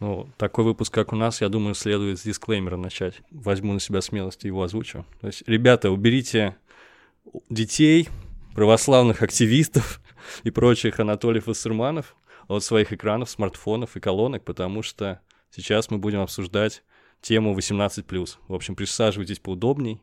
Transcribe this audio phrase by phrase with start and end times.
[0.00, 3.20] Ну, такой выпуск, как у нас, я думаю, следует с дисклеймера начать.
[3.30, 5.04] Возьму на себя смелость и его озвучу.
[5.20, 6.56] То есть, ребята, уберите
[7.50, 8.08] детей,
[8.54, 10.00] православных активистов
[10.42, 12.16] и прочих Анатолиев и Сырманов
[12.48, 16.82] от своих экранов, смартфонов и колонок, потому что сейчас мы будем обсуждать
[17.20, 18.36] тему 18+.
[18.48, 20.02] В общем, присаживайтесь поудобней,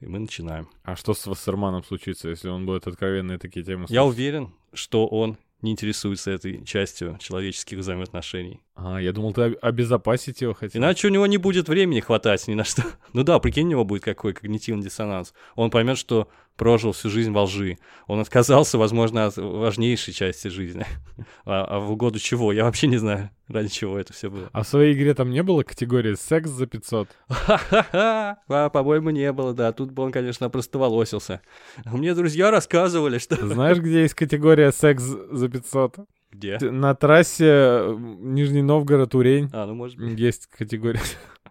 [0.00, 0.68] и мы начинаем.
[0.84, 3.86] А что с Вассерманом случится, если он будет откровенные такие темы?
[3.88, 8.60] Я уверен, что он не интересуется этой частью человеческих взаимоотношений.
[8.74, 10.80] А, я думал, ты обезопасить его хотел.
[10.80, 12.82] Иначе у него не будет времени хватать ни на что.
[13.12, 15.34] Ну да, прикинь, у него будет какой когнитивный диссонанс.
[15.54, 17.78] Он поймет, что прожил всю жизнь во лжи.
[18.06, 20.86] Он отказался, возможно, от важнейшей части жизни.
[21.44, 22.52] А, а в угоду чего?
[22.52, 24.48] Я вообще не знаю, ради чего это все было.
[24.52, 27.08] А в своей игре там не было категории «секс за 500»?
[27.28, 28.38] Ха-ха-ха!
[28.48, 29.72] А, по-моему, не было, да.
[29.72, 31.40] Тут бы он, конечно, просто волосился.
[31.84, 33.36] Мне друзья рассказывали, что...
[33.46, 36.06] Знаешь, где есть категория «секс за 500»?
[36.32, 36.58] Где?
[36.58, 39.50] На трассе Нижний Новгород-Урень.
[39.52, 40.18] А, ну может быть.
[40.18, 41.00] Есть категория.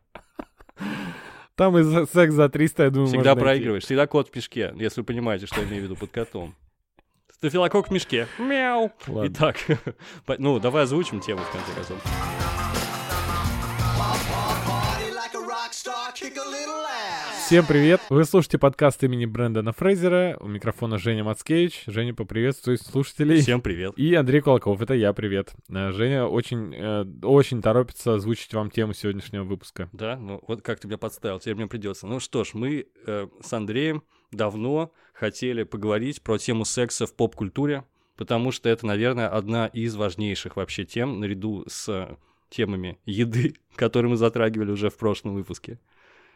[1.62, 3.84] Там и секс за 300, я думаю, Всегда проигрываешь.
[3.84, 6.55] Всегда кот в мешке, если вы понимаете, что я имею в виду под котом.
[7.31, 8.27] Стафилокок в мешке.
[8.40, 8.91] Мяу.
[9.05, 9.31] Ладно.
[9.31, 9.57] Итак,
[10.40, 12.01] ну, давай озвучим тему, в конце концов.
[17.52, 17.99] Всем привет!
[18.10, 20.38] Вы слушаете подкаст имени Брэндона Фрейзера.
[20.40, 21.84] У микрофона Женя Мацкевич.
[21.85, 23.41] Женя, поприветствуй слушателей.
[23.41, 23.93] Всем привет.
[23.98, 25.52] И Андрей Кулаков, это я, привет.
[25.68, 29.90] Э, Женя очень, э, очень торопится озвучить вам тему сегодняшнего выпуска.
[29.91, 32.08] Да, ну вот как ты меня подставил, теперь мне придется.
[32.08, 37.84] Ну что ж, мы э, с Андреем давно хотели поговорить про тему секса в поп-культуре,
[38.15, 42.18] потому что это, наверное, одна из важнейших вообще тем, наряду с
[42.49, 45.82] темами еды, которые мы затрагивали уже в прошлом выпуске,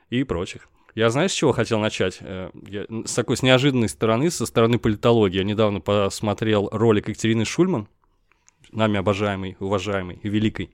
[0.09, 0.67] и прочих.
[0.95, 2.19] Я знаешь, с чего хотел начать?
[2.21, 5.37] Э, я, с такой с неожиданной стороны, со стороны политологии.
[5.37, 7.89] Я недавно посмотрел ролик Екатерины Шульман,
[8.71, 10.71] нами обожаемой, уважаемой и великой.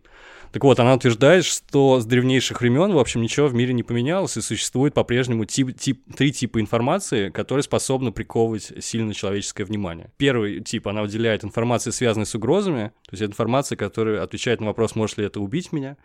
[0.52, 4.36] Так вот, она утверждает, что с древнейших времен, в общем, ничего в мире не поменялось,
[4.38, 10.12] и существует по-прежнему тип, тип, три типа информации, которые способны приковывать сильно человеческое внимание.
[10.18, 14.96] Первый тип, она выделяет информацию, связанную с угрозами, то есть информация, которая отвечает на вопрос,
[14.96, 15.98] может ли это убить меня.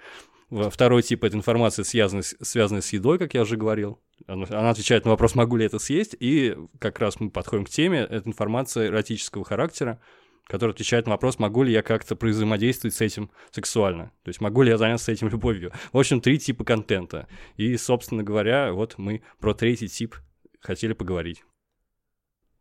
[0.51, 4.01] Второй тип— это информация, связанная, связанная с едой, как я уже говорил.
[4.29, 8.07] Она отвечает на вопрос, могу ли это съесть, и как раз мы подходим к теме,
[8.09, 10.01] это информация эротического характера,
[10.47, 14.13] который отвечает на вопрос, могу ли я как-то взаимодействовать с этим сексуально.
[14.23, 15.73] То есть могу ли я заняться этим любовью.
[15.93, 17.27] В общем, три типа контента.
[17.57, 20.15] И, собственно говоря, вот мы про третий тип
[20.61, 21.43] хотели поговорить.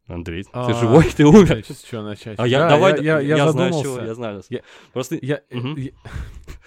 [0.08, 1.64] Андрей, А, ты живой, ты умер.
[1.68, 2.36] С чего начать?
[2.40, 3.84] А я, Да, давай, я, я, я знаю, с задумался.
[3.84, 4.42] чего, я знаю.
[4.50, 4.62] Я-
[4.94, 5.92] Просто, Я, я,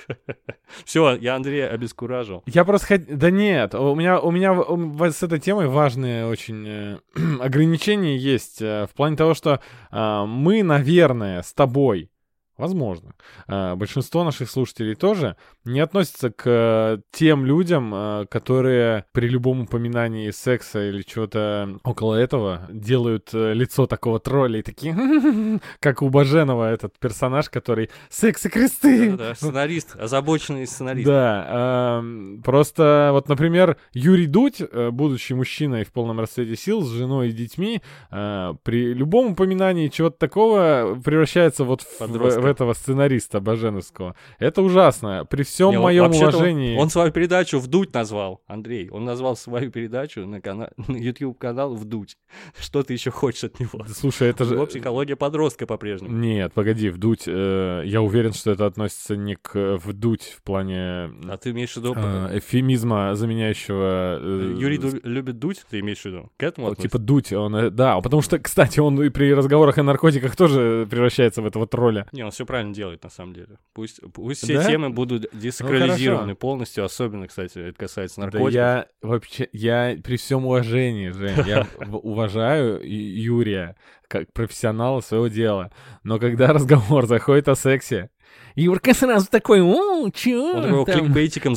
[0.85, 2.43] все, я Андрея обескуражил.
[2.47, 3.03] я просто хот...
[3.07, 6.99] Да нет, у меня, у меня с этой темой важные очень э,
[7.41, 8.61] ограничения есть.
[8.61, 9.61] э, в плане того, что
[9.93, 12.11] э, мы, наверное, с тобой,
[12.59, 13.15] возможно,
[13.47, 19.63] э, большинство наших слушателей тоже не относятся к э, тем людям, э, которые при любом
[19.63, 26.09] упоминании секса или чего-то около этого делают э, лицо такого тролля и такие, как у
[26.09, 29.11] Баженова этот персонаж, который секс и кресты.
[29.11, 31.07] Да-да, сценарист, озабоченный сценарист.
[31.07, 37.29] Да, эм, просто вот, например, Юрий Дудь, будучи мужчиной в полном расцвете сил, с женой
[37.29, 44.15] и детьми, при любом упоминании чего-то такого превращается вот в этого сценариста Баженовского.
[44.39, 45.25] Это ужасно.
[45.29, 46.77] При всем Не, моем он- уважении...
[46.77, 48.89] Он, свою передачу «Вдуть» назвал, Андрей.
[48.91, 50.71] Он назвал свою передачу на, кана...
[50.89, 52.17] на YouTube-канал «Вдуть».
[52.59, 53.85] Что ты еще хочешь от него?
[53.89, 54.55] Слушай, это же...
[54.55, 56.15] Его психология подростка по-прежнему.
[56.17, 57.25] Нет, погоди, вдуть.
[57.27, 61.77] э, я уверен, что это относится не к вдуть в плане А ты имеешь в
[61.79, 61.95] виду...
[61.97, 64.19] э, эфемизма, заменяющего...
[64.21, 66.31] э, Юрий ду- любит дуть, ты имеешь в виду?
[66.37, 66.89] К этому относится?
[66.89, 70.87] Типа дуть, он, э, да, потому что, кстати, он и при разговорах о наркотиках тоже
[70.91, 72.07] превращается в этого тролля.
[72.13, 73.59] Не, он все правильно делает, на самом деле.
[73.73, 74.63] Пусть, пусть все Да?
[74.63, 76.37] Ну, темы будут десакрализированы хорошо.
[76.37, 78.55] полностью, особенно, кстати, это касается Да наркотиков.
[78.55, 83.75] я вообще, я при всем уважении, Жень, я уважаю Юрия
[84.07, 85.73] как профессионала своего дела,
[86.05, 88.09] но когда разговор заходит о сексе,
[88.55, 90.59] Юрка сразу такой, о, чё?
[90.59, 91.57] Он там?» кликбейтиком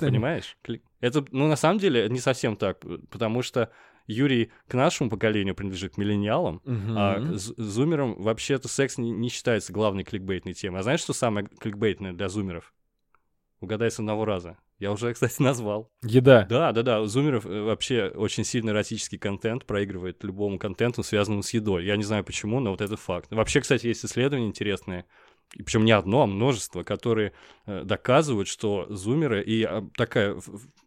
[0.00, 0.56] понимаешь?
[1.00, 2.80] Это, ну, на самом деле, не совсем так,
[3.10, 3.70] потому что
[4.06, 7.34] Юрий к нашему поколению принадлежит к миллениалам, а Мгм.
[7.36, 10.80] з- зумерам вообще-то секс не, не считается главной кликбейтной темой.
[10.80, 12.72] А знаешь, что самое кликбейтное для зумеров?
[13.60, 14.58] Угадай с одного раза.
[14.78, 15.90] Я уже, кстати, назвал.
[16.02, 16.46] Еда.
[16.48, 17.00] Да, да, да.
[17.00, 21.84] У зумеров э, вообще очень сильно эротический контент проигрывает любому контенту, связанному с едой.
[21.86, 23.30] Я не знаю почему, но вот это факт.
[23.32, 25.06] Вообще, кстати, есть исследования интересные,
[25.56, 27.32] и причем не одно, а множество, которые
[27.64, 30.38] э, доказывают, что зумеры и а, такая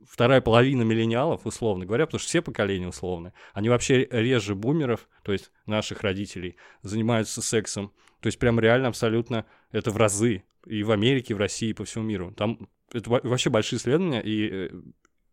[0.07, 5.31] вторая половина миллениалов, условно говоря, потому что все поколения условно, они вообще реже бумеров, то
[5.31, 7.91] есть наших родителей, занимаются сексом.
[8.21, 10.43] То есть прям реально абсолютно это в разы.
[10.67, 12.31] и в Америке, и в России, и по всему миру.
[12.37, 14.69] Там это вообще большие исследования, и э,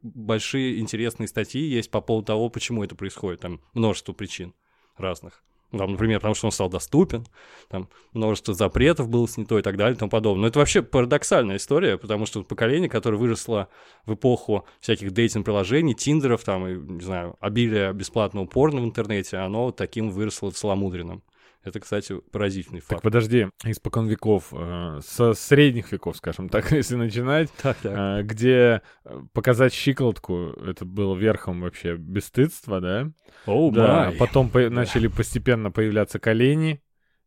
[0.00, 3.40] большие интересные статьи есть по поводу того, почему это происходит.
[3.40, 4.54] Там множество причин
[4.96, 5.42] разных.
[5.78, 7.26] Там, например, потому что он стал доступен,
[7.68, 10.42] там множество запретов было снято и так далее и тому подобное.
[10.42, 13.68] Но это вообще парадоксальная история, потому что поколение, которое выросло
[14.04, 19.70] в эпоху всяких дейтинг-приложений, тиндеров, там, и, не знаю, обилия бесплатного порно в интернете, оно
[19.70, 21.22] таким выросло целомудренным.
[21.66, 22.90] Это, кстати, поразительный факт.
[22.90, 27.92] Так подожди, испокон веков, э, со средних веков, скажем так, если начинать, так, так.
[27.92, 33.10] Э, где э, показать щиколотку, это было верхом вообще бесстыдства, да?
[33.46, 34.16] Оу, oh, да, my.
[34.16, 36.80] потом по- начали постепенно появляться колени,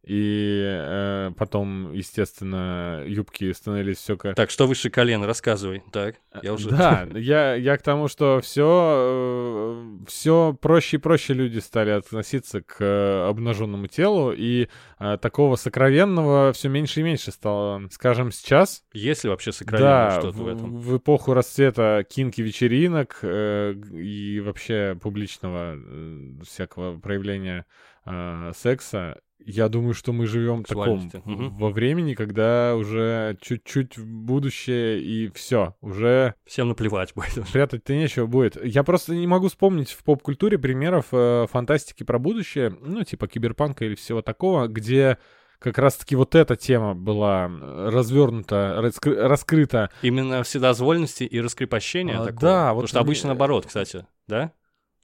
[0.04, 4.36] и э, потом, естественно, юбки становились все как...
[4.36, 5.84] Так, что выше колена, рассказывай.
[5.92, 6.70] Так, я уже...
[6.70, 12.78] Да, я, я к тому, что все, все проще и проще люди стали относиться к
[12.80, 14.70] э, обнаженному телу, и
[15.00, 17.82] э, такого сокровенного все меньше и меньше стало.
[17.92, 18.84] Скажем, сейчас...
[18.94, 20.78] Есть ли вообще сокровенное да, что-то в, в этом?
[20.78, 27.66] в эпоху расцвета кинки-вечеринок э, и вообще публичного э, всякого проявления
[28.06, 31.10] э, секса, я думаю, что мы живем в таком
[31.58, 37.48] во времени, когда уже чуть-чуть будущее и все, уже Всем наплевать будет.
[37.52, 38.64] прятать-то нечего будет.
[38.64, 43.86] Я просто не могу вспомнить в поп-культуре примеров э, фантастики про будущее, ну, типа киберпанка
[43.86, 45.18] или всего такого, где
[45.60, 49.90] как раз-таки вот эта тема была э, развернута, раскры- раскрыта.
[50.02, 52.42] Именно вседозволенности и раскрепощения А, такого.
[52.42, 54.52] да, Потому вот что обычно мне- наоборот, кстати, да?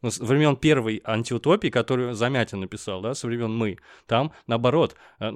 [0.01, 5.31] Ну, с времен первой антиутопии, которую Замятин написал, да, со времен мы, там, наоборот, э,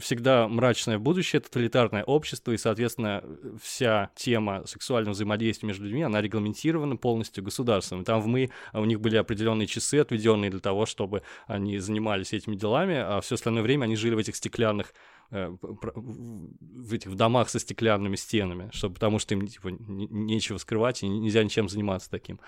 [0.00, 3.24] всегда мрачное будущее, тоталитарное общество, и, соответственно,
[3.60, 8.02] вся тема сексуального взаимодействия между людьми, она регламентирована полностью государством.
[8.02, 12.32] И Там в мы, у них были определенные часы, отведенные для того, чтобы они занимались
[12.32, 14.94] этими делами, а все остальное время они жили в этих стеклянных
[15.30, 20.58] э, в этих в домах со стеклянными стенами, чтобы, потому что им типа, не- нечего
[20.58, 22.38] скрывать и нельзя ничем заниматься таким.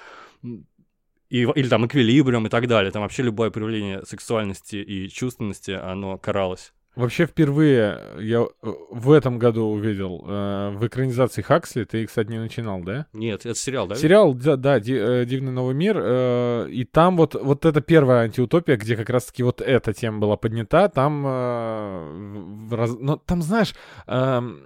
[1.31, 2.93] И, или там эквилибриум и так далее.
[2.93, 6.73] Там вообще любое проявление сексуальности и чувственности, оно каралось.
[6.97, 8.47] Вообще впервые я э,
[8.91, 13.07] в этом году увидел э, в экранизации Хаксли, ты, кстати, не начинал, да?
[13.13, 13.97] Нет, это сериал, да?
[13.97, 18.77] Сериал, да, да, э, «Дивный новый мир», э, и там вот, вот это первая антиутопия,
[18.77, 23.75] где как раз-таки вот эта тема была поднята, там, э, раз- ну, там, знаешь,
[24.07, 24.61] эм,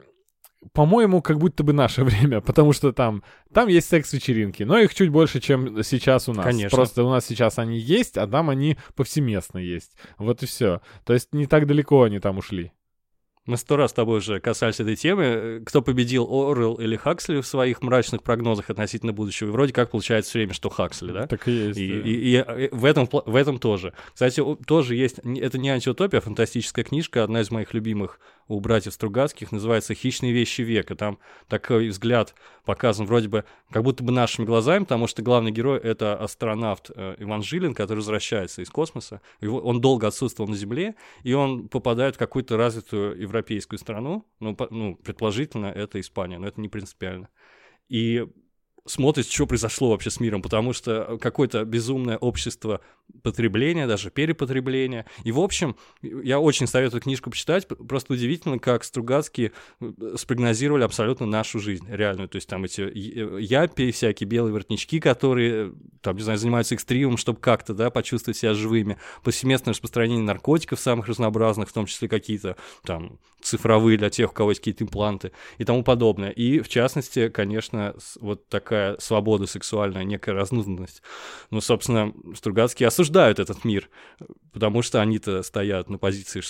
[0.73, 3.23] по-моему, как будто бы наше время, потому что там,
[3.53, 6.45] там есть секс-вечеринки, но их чуть больше, чем сейчас у нас.
[6.45, 6.77] Конечно.
[6.77, 9.93] Просто у нас сейчас они есть, а там они повсеместно есть.
[10.19, 10.81] Вот и все.
[11.05, 12.73] То есть не так далеко они там ушли.
[13.49, 15.25] Мы сто раз с тобой уже касались этой темы.
[15.25, 19.49] Э, Кто победил, Орел или Хаксли в своих мрачных прогнозах относительно будущего?
[19.49, 21.27] И вроде как получается все время, что Хаксли, да?
[21.27, 21.79] Так и есть.
[21.79, 21.99] И, да.
[22.09, 23.95] и- и, э, в, этом, в этом тоже.
[24.13, 28.93] Кстати, тоже есть, это не антиутопия, а фантастическая книжка, одна из моих любимых у братьев
[28.95, 30.95] Стругацких, называется «Хищные вещи века».
[30.95, 31.19] Там
[31.49, 32.35] такой взгляд
[32.65, 37.17] показан вроде бы как будто бы нашими глазами, потому что главный герой— это астронавт э,
[37.19, 39.21] Иван Жилин, который возвращается из космоса.
[39.41, 44.55] Его, он долго отсутствовал на Земле, и он попадает в какую-то развитую европейскую страну, ну,
[44.55, 47.29] по- ну, предположительно, это Испания, но это не принципиально.
[47.89, 48.27] И
[48.89, 52.81] смотрит, что произошло вообще с миром, потому что какое-то безумное общество
[53.23, 55.07] потребления, даже перепотребления.
[55.25, 57.67] И, в общем, я очень советую книжку почитать.
[57.67, 62.29] Просто удивительно, как Стругацкие э, спрогнозировали абсолютно нашу жизнь реальную.
[62.29, 67.17] То есть там эти я- япи, всякие белые воротнички, которые, там, не знаю, занимаются экстримом,
[67.17, 68.99] чтобы как-то, да, почувствовать себя живыми.
[69.23, 74.51] Повсеместное распространение наркотиков самых разнообразных, в том числе какие-то там цифровые для тех, у кого
[74.51, 76.31] есть какие-то импланты и тому подобное.
[76.31, 81.03] И, в частности, конечно, вот такая свобода сексуальная, некая разнузданность.
[81.51, 83.89] Ну, собственно, Стругацкие осуждают этот мир,
[84.53, 86.43] потому что они-то стоят на позиции...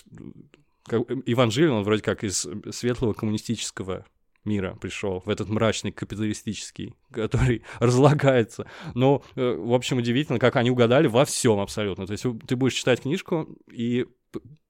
[1.27, 4.07] Иван Жилин, он вроде как из светлого коммунистического
[4.45, 8.67] мира пришел, в этот мрачный капиталистический, который разлагается.
[8.95, 12.07] Но, э, в общем, удивительно, как они угадали во всем абсолютно.
[12.07, 14.07] То есть ты будешь читать книжку и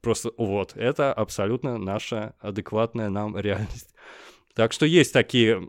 [0.01, 3.95] просто вот, это абсолютно наша адекватная нам реальность.
[4.59, 5.65] Так что есть такие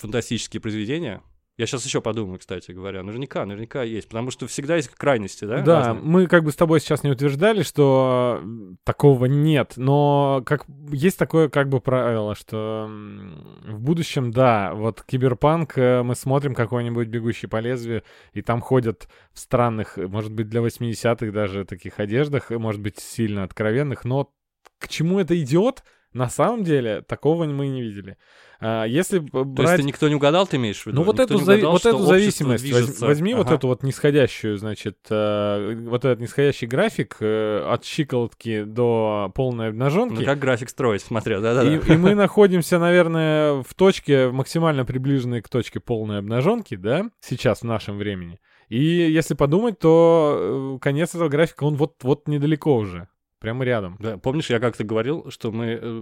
[0.00, 1.22] фантастические произведения.
[1.56, 3.04] Я сейчас еще подумаю, кстати говоря.
[3.04, 4.08] Наверняка, наверняка есть.
[4.08, 5.62] Потому что всегда есть крайности, да?
[5.62, 6.04] Да, разные?
[6.04, 8.42] мы как бы с тобой сейчас не утверждали, что
[8.82, 15.78] такого нет, но как есть такое как бы правило, что в будущем, да, вот киберпанк,
[15.78, 18.02] э, мы смотрим какой-нибудь «Бегущий по лезвию»,
[18.32, 23.44] и там ходят в странных, может быть, для 80-х даже таких одеждах, может быть, сильно
[23.44, 24.32] откровенных, но
[24.80, 25.84] к чему это идет,
[26.16, 28.16] На самом деле, такого мы не видели.
[28.58, 29.54] А, если брать...
[29.54, 30.96] То есть ты никто не угадал, ты имеешь в виду?
[30.96, 33.56] Ну вот Никто эту, угадал, вот эту зависимость, движется- возьми вот Ага.
[33.56, 40.20] эту вот нисходящую, значит, э, вот этот нисходящий график э, от щиколотки до полной обнаженки.
[40.20, 41.70] Ну как график строить, смотря, да-да-да.
[41.70, 47.60] И, и мы находимся, наверное, в точке, максимально приближенной к точке полной обнаженки, да, сейчас
[47.60, 48.40] в нашем времени.
[48.68, 53.08] И если подумать, то э, конец этого графика, он вот-вот недалеко уже,
[53.40, 53.96] прямо рядом.
[54.00, 56.00] Да, помнишь, я как-то говорил, что мы э,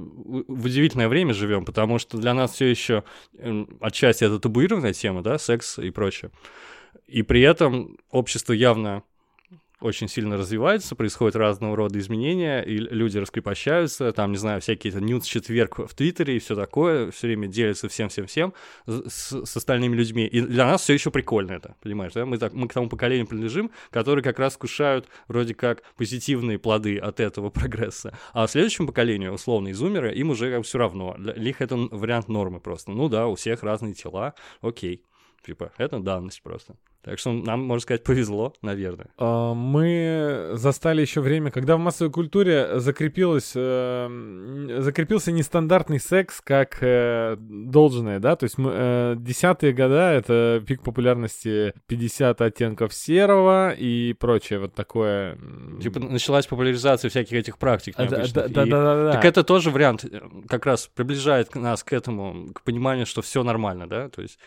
[0.48, 3.04] в удивительное время живем, потому что для нас все еще
[3.80, 6.30] отчасти это табуированная тема, да, секс и прочее.
[7.06, 9.02] И при этом общество явно
[9.80, 15.88] очень сильно развивается, происходят разного рода изменения, и люди раскрепощаются, там, не знаю, всякие ньюс-четверг
[15.88, 18.54] в Твиттере и все такое, все время делятся всем-всем-всем
[18.86, 20.26] с, с остальными людьми.
[20.26, 22.24] И для нас все еще прикольно это, понимаешь, да?
[22.24, 26.98] Мы, так, мы к тому поколению принадлежим, которые как раз кушают вроде как позитивные плоды
[26.98, 28.16] от этого прогресса.
[28.32, 31.14] А следующему поколению, условно, изумеры, им уже все равно.
[31.18, 32.92] Для них это вариант нормы просто.
[32.92, 35.02] Ну да, у всех разные тела, окей.
[35.44, 36.76] Типа, это данность просто.
[37.04, 39.08] Так что нам, можно сказать, повезло, наверное.
[39.18, 46.78] А, Мы застали еще время, когда в массовой культуре закрепилось, э, закрепился нестандартный секс как
[46.80, 54.14] э, должное, да, то есть э, десятые года— это пик популярности 50 оттенков серого и
[54.14, 55.38] прочее вот такое.
[55.82, 58.52] Типа началась популяризация всяких этих практик а, да, необычных.
[58.52, 59.12] да, И- да, да, да.
[59.12, 60.06] Так это тоже вариант,
[60.48, 64.08] как раз приближает нас к этому, к пониманию, что все нормально, да?
[64.08, 64.38] То есть,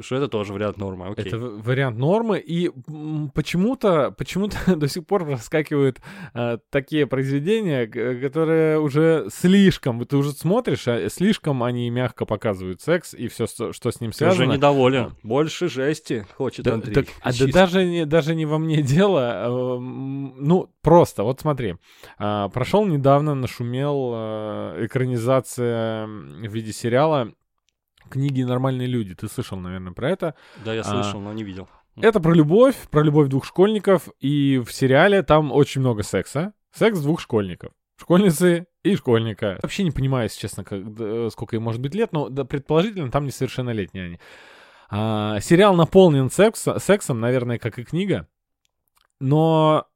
[0.00, 1.26] что это тоже вариант нормы, окей.
[1.26, 6.00] Это вариант нормы, и м, почему-то, почему-то до сих пор проскакивают
[6.34, 13.14] э, такие произведения, которые уже слишком, ты уже смотришь, а слишком они мягко показывают секс
[13.14, 14.44] и все, что, с ним Ты связано.
[14.48, 15.16] уже недоволен.
[15.22, 16.94] Больше жести хочет Да- Андрей.
[16.94, 19.20] так, а да даже не, даже не во мне дело.
[19.46, 21.76] а, м, ну, просто, вот смотри.
[22.18, 27.32] а, прошел недавно, нашумел а, экранизация в виде сериала
[28.10, 29.14] книги «Нормальные люди».
[29.14, 30.34] Ты слышал, наверное, про это.
[30.64, 31.68] Да, я а, слышал, но не видел.
[32.00, 36.52] Это про любовь, про любовь двух школьников, и в сериале там очень много секса.
[36.72, 37.72] Секс двух школьников.
[37.98, 39.58] Школьницы и школьника.
[39.62, 43.24] Вообще не понимаю, если честно, как- сколько им может быть лет, но да, предположительно там
[43.24, 44.20] несовершеннолетние они.
[44.90, 48.28] А, сериал наполнен секса- сексом, наверное, как и книга,
[49.18, 49.86] но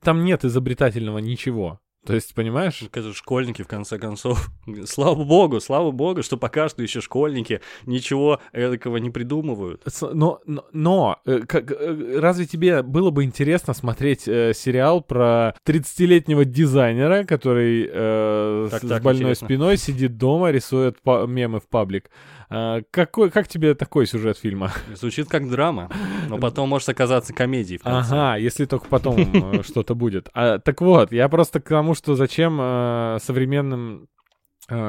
[0.00, 1.80] там нет изобретательного ничего.
[2.04, 2.82] То есть, понимаешь?
[2.82, 4.50] Это школьники, в конце концов.
[4.86, 9.82] Слава богу, слава богу, что пока что еще школьники ничего такого не придумывают.
[10.00, 15.54] Но, но, но, э, как, э, разве тебе было бы интересно смотреть э, сериал про
[15.64, 19.46] 30-летнего дизайнера, который э, Так, с, так, с больной интересно.
[19.46, 22.10] спиной сидит дома, рисует мемы в паблик?
[22.52, 24.70] А, какой, как тебе такой сюжет фильма?
[24.94, 25.90] Звучит как драма,
[26.28, 28.14] но потом может оказаться комедией в конце.
[28.14, 30.28] Ага, если только потом э, что-то будет.
[30.34, 34.08] А, так вот, я просто к тому, что зачем э, современным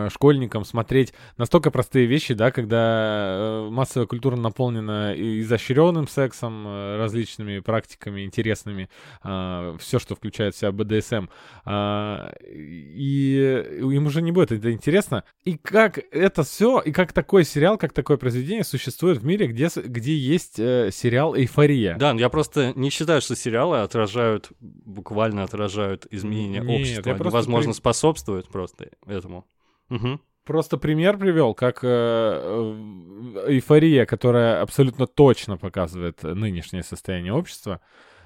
[0.09, 7.59] школьникам смотреть настолько простые вещи, да, когда э, массовая культура наполнена изощренным сексом, э, различными
[7.59, 8.89] практиками интересными,
[9.21, 11.27] все, что включает в себя БДСМ,
[11.65, 15.23] а, и им уже не будет это интересно.
[15.43, 19.69] И как это все, и как такой сериал, как такое произведение существует в мире, где,
[19.75, 21.95] где есть э, сериал «Эйфория».
[21.97, 27.11] Да, я просто не считаю, что сериалы отражают, буквально отражают изменения Нет, общества.
[27.13, 29.45] Они, возможно, при- способствуют просто этому.
[29.93, 30.19] Мгм.
[30.43, 37.79] Просто пример привел, как э, э, эйфория, которая абсолютно точно показывает нынешнее состояние общества,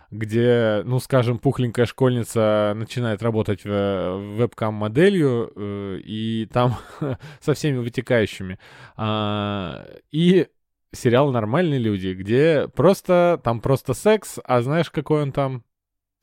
[0.09, 6.77] где, ну, скажем, пухленькая школьница начинает работать в- вебкам-моделью, э, и там
[7.41, 8.57] со всеми вытекающими.
[8.95, 10.47] А, и
[10.93, 15.63] сериал «Нормальные люди», где просто, там просто секс, а знаешь, какой он там?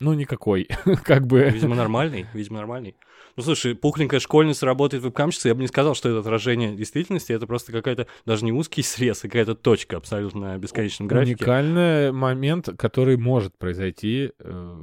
[0.05, 0.69] Ну, никакой,
[1.05, 1.49] как бы.
[1.49, 2.95] Видимо, нормальный, видимо, нормальный.
[3.37, 7.47] Ну, слушай, пухленькая школьница работает вебкамщицей, я бы не сказал, что это отражение действительности, это
[7.47, 11.43] просто какая-то, даже не узкий срез, а какая-то точка абсолютно на бесконечном графике.
[11.43, 14.81] Уникальный момент, который может произойти э,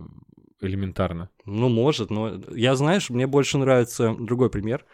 [0.59, 1.29] элементарно.
[1.45, 4.85] Ну, может, но я, знаешь, мне больше нравится другой пример.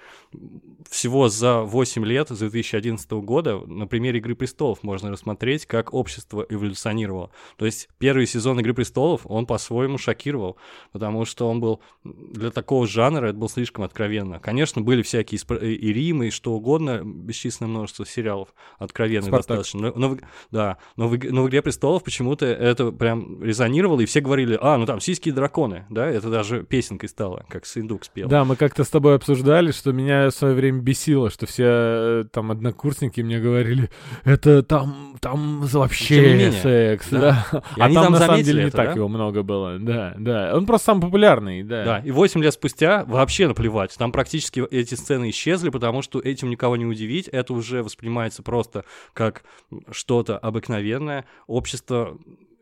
[0.89, 6.45] Всего за 8 лет, с 2011 года, на примере «Игры престолов» можно рассмотреть, как общество
[6.47, 7.31] эволюционировало.
[7.57, 10.57] То есть первый сезон «Игры престолов» он по-своему шокировал,
[10.93, 14.39] потому что он был для такого жанра, это был слишком откровенно.
[14.39, 19.57] Конечно, были всякие спро- и Римы, и что угодно, бесчисленное множество сериалов откровенных «Спартак».
[19.57, 19.91] достаточно.
[19.95, 20.17] Но, но
[20.51, 24.77] да, но в, но в «Игре престолов» почему-то это прям резонировало, и все говорили, а,
[24.77, 28.27] ну там сиськи и драконы, да, это даже песенкой стала, как Сындук спел.
[28.27, 32.23] Да, мы как-то с тобой обсуждали, что меня в свое время бесило, что все э,
[32.31, 33.89] там однокурсники мне говорили,
[34.23, 37.47] это там, там вообще менее, секс, да.
[37.51, 37.63] да.
[37.75, 38.93] А там, там на самом деле не это, так да?
[38.93, 40.55] его много было, да, да.
[40.55, 41.83] Он просто самый популярный, да.
[41.83, 43.95] Да, и 8 лет спустя вообще наплевать.
[43.97, 47.27] Там практически эти сцены исчезли, потому что этим никого не удивить.
[47.29, 49.43] Это уже воспринимается просто как
[49.89, 51.25] что-то обыкновенное.
[51.47, 52.15] Общество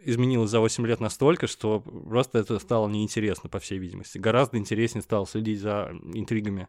[0.06, 4.18] изменилось за 8 лет настолько, что просто это стало неинтересно, по всей видимости.
[4.18, 6.68] Гораздо интереснее стало следить за интригами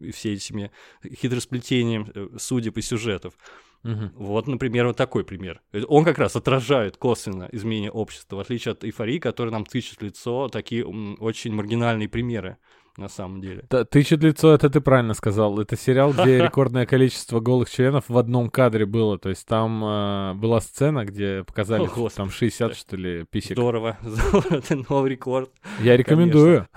[0.00, 0.70] и всеми этими
[1.04, 3.34] хитросплетением э, судеб и сюжетов.
[3.82, 4.12] Мгм.
[4.16, 5.60] Вот, например, вот такой пример.
[5.88, 10.02] Он как раз отражает косвенно изменение общества, в отличие от эйфории, которая нам тычет в
[10.02, 12.56] лицо такие очень маргинальные примеры
[12.96, 13.62] на самом деле.
[13.68, 15.58] Т- Тычет лицо, это ты правильно сказал.
[15.58, 19.18] Это сериал, где рекордное количество голых членов в одном кадре было.
[19.18, 23.56] То есть там э, была сцена, где показали О, там 60, что ли, писек.
[23.56, 23.98] Здорово,
[24.50, 25.50] это новый рекорд.
[25.80, 26.68] Я рекомендую.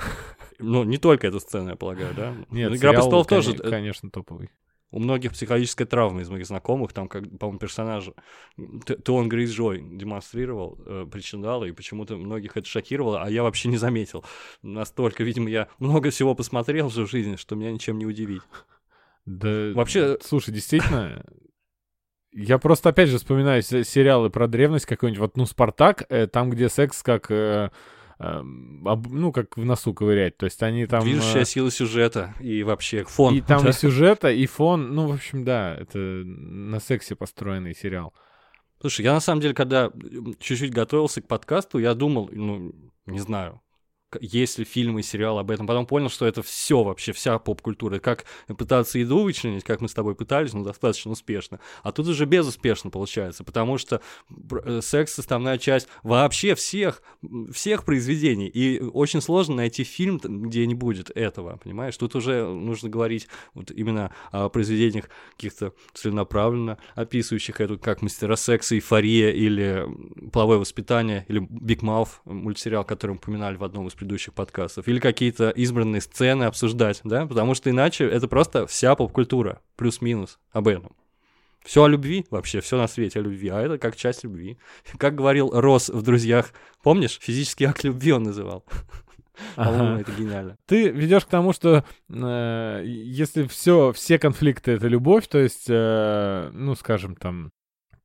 [0.59, 2.33] Ну, не только эта сцена, я полагаю, да?
[2.49, 3.51] Нет, Игра престолов тоже.
[3.53, 4.49] э, конечно, топовый.
[4.89, 8.13] У многих психологическая травма из моих знакомых, там, как, по-моему, персонажа
[8.85, 13.75] Т- Туон Грейсджой демонстрировал э, причиндалы, и почему-то многих это шокировало, а я вообще не
[13.77, 14.23] заметил.
[14.61, 18.43] Настолько, видимо, я много всего посмотрел в жизни, что меня ничем не удивить.
[19.25, 21.25] Да, Вообще- слушай, действительно,
[22.31, 26.49] я просто опять же вспоминаю се- сериалы про древность какой-нибудь, вот, ну, Спартак, э, там,
[26.49, 27.71] где секс как, э,
[28.19, 31.03] ну, как в носу ковырять, то есть они там...
[31.03, 33.35] Движущая э, сила сюжета и вообще фон.
[33.35, 33.69] И там Да.
[33.69, 38.13] и сюжета, и фон, ну, в общем, да, это на сексе построенный сериал.
[38.81, 39.91] Слушай, я на самом деле, когда
[40.39, 42.73] чуть-чуть готовился к подкасту, я думал, ну,
[43.05, 43.61] не знаю,
[44.21, 45.67] есть ли фильмы и сериалы об этом.
[45.67, 47.99] Потом понял, что это все вообще, вся поп-культура.
[47.99, 51.59] Как пытаться еду вычленить, как мы с тобой пытались, но достаточно успешно.
[51.83, 54.01] А тут уже безуспешно получается, потому что
[54.63, 57.01] э, секс— составная часть вообще всех,
[57.51, 58.47] всех произведений.
[58.47, 61.97] И очень сложно найти фильм, где не будет этого, понимаешь?
[61.97, 68.75] Тут уже нужно говорить вот именно о произведениях каких-то целенаправленно описывающих эту, как «Мастера секса»,
[68.75, 69.87] «Эйфория» или
[70.31, 74.99] «Половое воспитание», или «Биг Мауф», мультсериал, который мы упоминали в одном из предыдущих подкастов, или
[74.99, 80.95] какие-то избранные сцены обсуждать, да, потому что иначе это просто вся поп-культура, плюс-минус об этом.
[81.65, 84.57] Все о любви, вообще, все на свете о любви, а это как часть любви.
[84.97, 87.19] Как говорил Рос в «Друзьях», помнишь?
[87.21, 88.63] Физический акт любви он называл.
[89.55, 90.01] По-моему, Ага.
[90.01, 90.57] это гениально.
[90.65, 96.49] Ты ведешь к тому, что э, если все, все конфликты это любовь, то есть, э,
[96.53, 97.51] ну, скажем, там,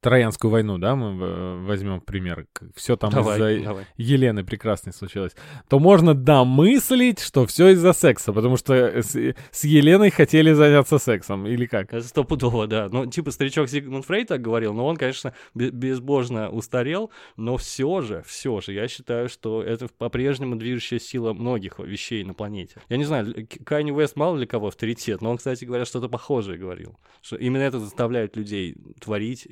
[0.02, 3.86] Троянскую войну, да, мы э, возьмем пример, все там Давай, из-за давай.
[3.96, 5.32] Елены прекрасной случилось,
[5.68, 9.14] то можно домыслить, что все из-за секса, потому что с,
[9.52, 11.92] с Еленой хотели заняться сексом, или как?
[11.92, 12.88] Это стопудово, да.
[12.90, 18.00] Ну, типа, старичок Зигмунд Фрейд так говорил, но он, конечно, бе- безбожно устарел, но все
[18.00, 22.80] же, все же, я считаю, что это по-прежнему движущая сила многих вещей на планете.
[22.88, 26.08] Я не знаю, К- Канни Уэст мало для кого авторитет, но он, кстати говоря, что-то
[26.08, 26.98] похожее говорил.
[27.22, 29.46] Что именно это заставляет людей творить.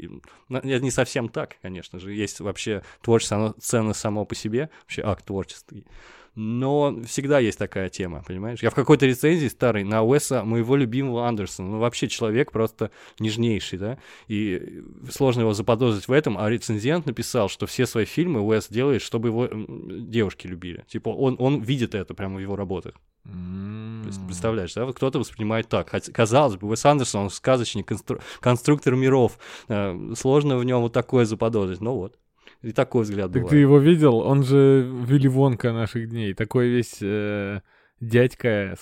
[0.58, 2.12] Это не совсем так, конечно же.
[2.12, 5.78] Есть вообще творчество, оно ценно само по себе, вообще акт творчества.
[6.34, 8.62] Но всегда есть такая тема, понимаешь?
[8.62, 13.78] Я в какой-то рецензии старой на Уэса, моего любимого Андерсона, ну вообще человек просто нежнейший,
[13.78, 18.68] да, и сложно его заподозрить в этом, а рецензент написал, что все свои фильмы Уэс
[18.68, 20.84] делает, чтобы его девушки любили.
[20.88, 22.94] Типа он, он видит это прямо в его работах.
[23.24, 25.90] То есть, представляешь, да, вот кто-то воспринимает так.
[25.90, 29.38] Хотя, казалось бы, Уэс Андерсон, он сказочник, констру- конструктор миров.
[29.68, 31.80] Э, сложно в нем вот такое заподозрить.
[31.80, 32.16] Ну вот.
[32.62, 33.50] И такой взгляд Так бывает.
[33.50, 34.16] ты его видел?
[34.18, 35.28] Он же Вилли
[35.72, 36.34] наших дней.
[36.34, 37.60] Такой весь э,
[38.00, 38.76] дядька,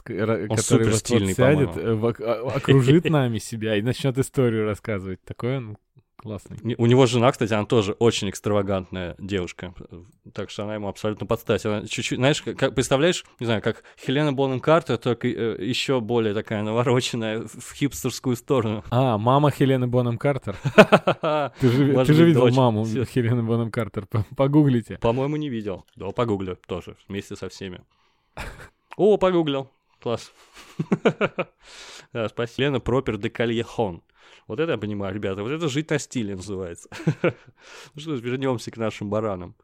[0.49, 5.23] Он который вот, вот сядет, э, а- окружит нами себя и начнет историю рассказывать.
[5.25, 5.79] Такой он
[6.19, 6.59] классный.
[6.77, 9.73] У него жена, кстати, она тоже очень экстравагантная девушка,
[10.35, 11.65] так что она ему абсолютно подстать.
[11.65, 16.63] Она чуть-чуть, знаешь, как, представляешь, не знаю, как Хелена Бонем Картер, только еще более такая
[16.63, 18.85] навороченная в хипстерскую сторону.
[18.91, 20.57] А, мама Хелены Бонем Картер.
[21.61, 22.85] Ты же, видел маму.
[22.85, 24.07] Хелены Бонем Картер.
[24.37, 24.99] Погуглите.
[24.99, 25.85] По-моему, не видел.
[25.97, 27.81] Да, погуглю тоже, вместе со всеми.
[28.97, 29.71] О, погуглил.
[30.01, 30.33] Класс.
[32.29, 32.63] Спасибо.
[32.63, 34.03] Лена Пропер де Кальехон.
[34.47, 35.43] Вот это я понимаю, ребята.
[35.43, 36.89] Вот это жить на стиле называется.
[37.95, 39.57] Ну что ж, вернемся к нашим баранам.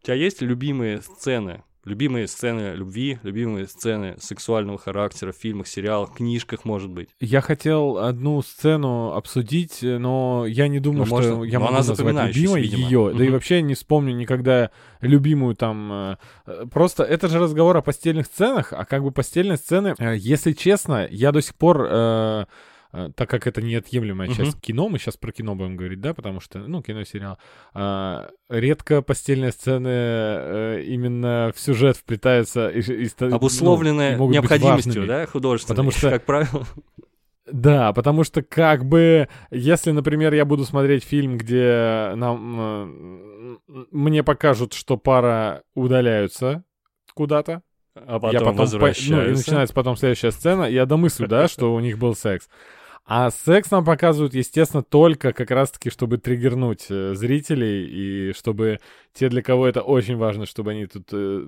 [0.00, 1.62] У тебя есть любимые сцены?
[1.84, 7.08] Любимые сцены любви, любимые сцены сексуального характера в фильмах, сериалах, книжках, может быть.
[7.18, 11.78] Я хотел одну сцену обсудить, но я не думаю, Ну, что можно- я могу она
[11.78, 11.98] назвать
[12.36, 13.12] любимой ее.
[13.12, 15.92] Да и вообще не вспомню никогда любимую там...
[15.92, 16.16] э,
[16.46, 20.52] э, Просто это же разговор о постельных сценах, а как бы постельные сцены, э, если
[20.52, 22.46] честно, я до сих пор...
[22.92, 26.40] э, так как это неотъемлемая часть кино, мы сейчас про кино будем говорить, да, потому
[26.40, 27.38] что, ну, кино, сериал,
[27.74, 32.68] а, редко постельные сцены э, именно в сюжет вплетаются.
[32.68, 33.38] И, и ста- ну,
[34.30, 36.66] необходимостью, да, художественной, Потому что- как правило.
[37.50, 43.56] Да, потому что как бы, если, например, я буду смотреть фильм, где нам э,
[43.90, 46.62] мне покажут, что пара удаляются
[47.14, 47.62] куда-то,
[47.96, 49.32] А потом, я потом по- ну, и возвращаются.
[49.44, 52.48] начинается потом следующая сцена, я домыслю, да, что у них был секс.
[53.04, 58.78] А секс нам показывают, естественно, только как раз-таки, чтобы триггернуть э, зрителей, и чтобы
[59.12, 61.44] те, для кого это очень важно, чтобы они тут э,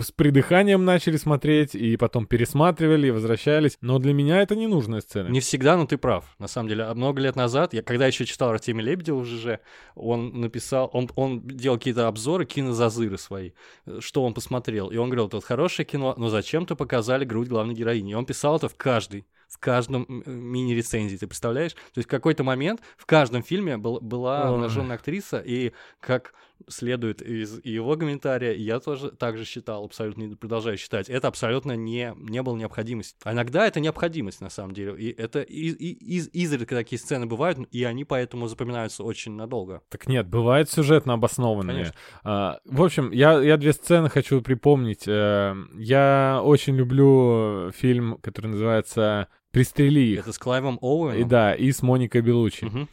[0.00, 3.78] с придыханием начали смотреть, и потом пересматривали, и возвращались.
[3.80, 5.28] Но для меня это ненужная сцена.
[5.28, 6.34] Не всегда, но ты прав.
[6.38, 9.60] На самом деле, А много лет назад, я когда еще читал Артемия Лебедева в ЖЖ,
[9.94, 13.52] он написал, он, он делал какие-то обзоры, кинозазыры свои,
[13.86, 14.88] э, что он посмотрел.
[14.88, 18.12] И он говорил, тут хорошее кино, но зачем-то показали грудь главной героини.
[18.12, 21.72] И он писал это в каждой в каждом э, мини-рецензии, ты представляешь?
[21.72, 26.34] То есть в какой-то момент в каждом фильме был, была обнаженная актриса, и как
[26.68, 31.72] следует из его комментария, я тоже так же считал, абсолютно и продолжаю считать, это абсолютно
[31.76, 33.16] не, не было необходимость.
[33.24, 34.94] А иногда это необходимость, на самом деле.
[34.98, 39.82] И это и, и- из, изредка такие сцены бывают, и они поэтому запоминаются очень надолго.
[39.88, 41.74] Так нет, бывают сюжетно обоснованные.
[41.76, 41.94] Конечно.
[42.24, 45.04] А, в общем, я, я две сцены хочу припомнить.
[45.06, 50.20] Э, Я очень люблю фильм, который называется «Пристрели их».
[50.20, 51.20] Это с Клайвом Оуэном.
[51.20, 52.64] И да, и с Моникой Белучи.
[52.64, 52.88] Мгм.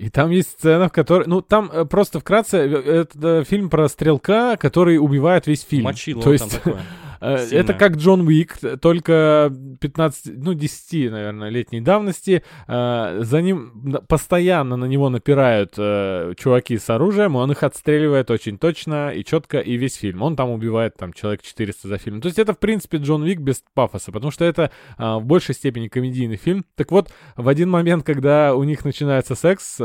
[0.00, 1.26] И там есть сцена, в которой...
[1.26, 5.84] Ну, там э, просто вкратце, э, это э, фильм про стрелка, который убивает весь фильм.
[5.84, 6.80] Мочило То есть, такое.
[7.20, 7.60] Э, сильное.
[7.60, 12.42] это как Джон Уик, только 15, ну, 10, наверное, летней давности.
[12.66, 18.58] Э, За ним постоянно на него напирают э, чуваки с оружием, он их отстреливает очень
[18.58, 20.22] точно и четко, и весь фильм.
[20.22, 22.20] Он там убивает там человек 400 за фильм.
[22.20, 25.88] То есть это, в принципе, Джон Уик без пафоса, потому что это в большей степени
[25.88, 26.64] комедийный фильм.
[26.76, 29.82] Так вот, в один момент, когда у них начинается секс, и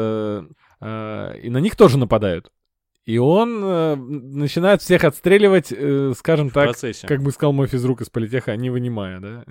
[0.81, 2.51] на них тоже нападают.
[3.05, 7.05] И он э, начинает всех отстреливать, э, скажем В так, процессе.
[7.05, 9.45] как бы сказал мой физрук из политеха, не вынимая, да?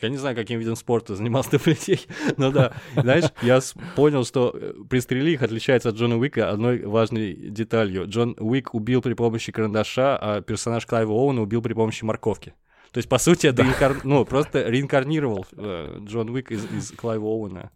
[0.00, 2.06] Я не знаю, каким видом спорта занимался Политей,
[2.38, 2.72] но да.
[2.96, 3.60] Знаешь, я
[3.96, 8.06] понял, что э, «Пристрели их» отличается от Джона Уика одной важной деталью.
[8.08, 12.54] Джон Уик убил при помощи карандаша, а персонаж Клайва Оуэна убил при помощи морковки.
[12.92, 17.26] То есть, по сути, это реинкар- ну, просто реинкарнировал э, Джон Уик из, из Клайва
[17.26, 17.72] Оуэна.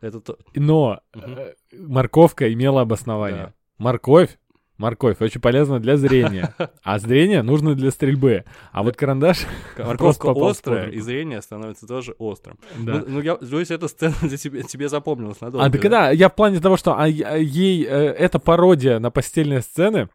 [0.00, 3.44] Это то- Но э, морковка имела обоснование.
[3.44, 3.54] Да.
[3.78, 4.36] Морковь,
[4.78, 8.44] морковь очень полезна для зрения, а зрение нужно для стрельбы.
[8.72, 9.46] А вот карандаш...
[9.76, 12.58] Морковка острая, и зрение становится тоже острым.
[12.78, 12.94] Да.
[12.94, 15.66] Ну, ну, я, то есть эта сцена тебе, тебе запомнилась надолго.
[15.66, 19.10] А, так да, я в плане того, что а, а, ей э, эта пародия на
[19.10, 20.08] постельные сцены,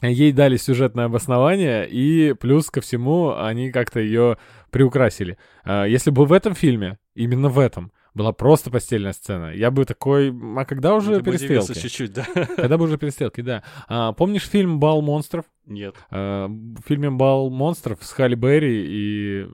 [0.00, 4.38] ей дали сюжетное обоснование, и плюс ко всему они как-то ее
[4.70, 5.38] приукрасили.
[5.64, 9.84] А, если бы в этом фильме, именно в этом, была просто постельная сцена, я бы
[9.84, 11.74] такой, а когда уже Ты перестрелки?
[11.78, 12.24] чуть-чуть, да?
[12.56, 13.62] Когда бы уже перестрелки, да.
[13.88, 15.44] А, помнишь фильм «Бал монстров»?
[15.66, 15.96] Нет.
[16.10, 19.46] А, в фильме «Бал монстров» с Халли Берри и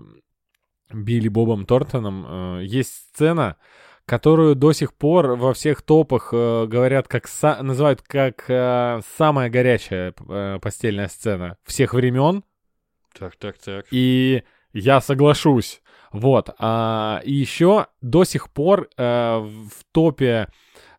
[0.92, 3.56] Билли Бобом Тортоном э, есть сцена,
[4.06, 9.48] которую до сих пор во всех топах э, говорят, как са- называют как э, самая
[9.50, 12.42] горячая э, постельная сцена всех времен,
[13.16, 13.86] Так, так, так.
[13.92, 14.42] и
[14.72, 15.80] я соглашусь.
[16.12, 16.50] Вот.
[16.58, 20.48] А, и еще до сих пор э, в топе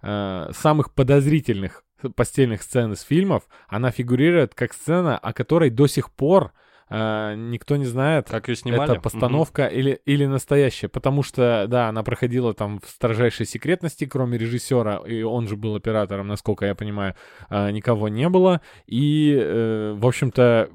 [0.02, 1.84] э, самых подозрительных
[2.15, 6.54] постельных сцен из фильмов она фигурирует как сцена, о которой до сих пор
[6.89, 8.30] э, никто не знает.
[8.30, 8.93] Как ее снимали?
[8.93, 14.38] Это постановка или, или настоящая, потому что, да, она проходила там в строжайшей секретности, кроме
[14.38, 17.15] режиссера, и он же был оператором, насколько я понимаю,
[17.50, 20.69] а, никого не было, и, э, в общем-то,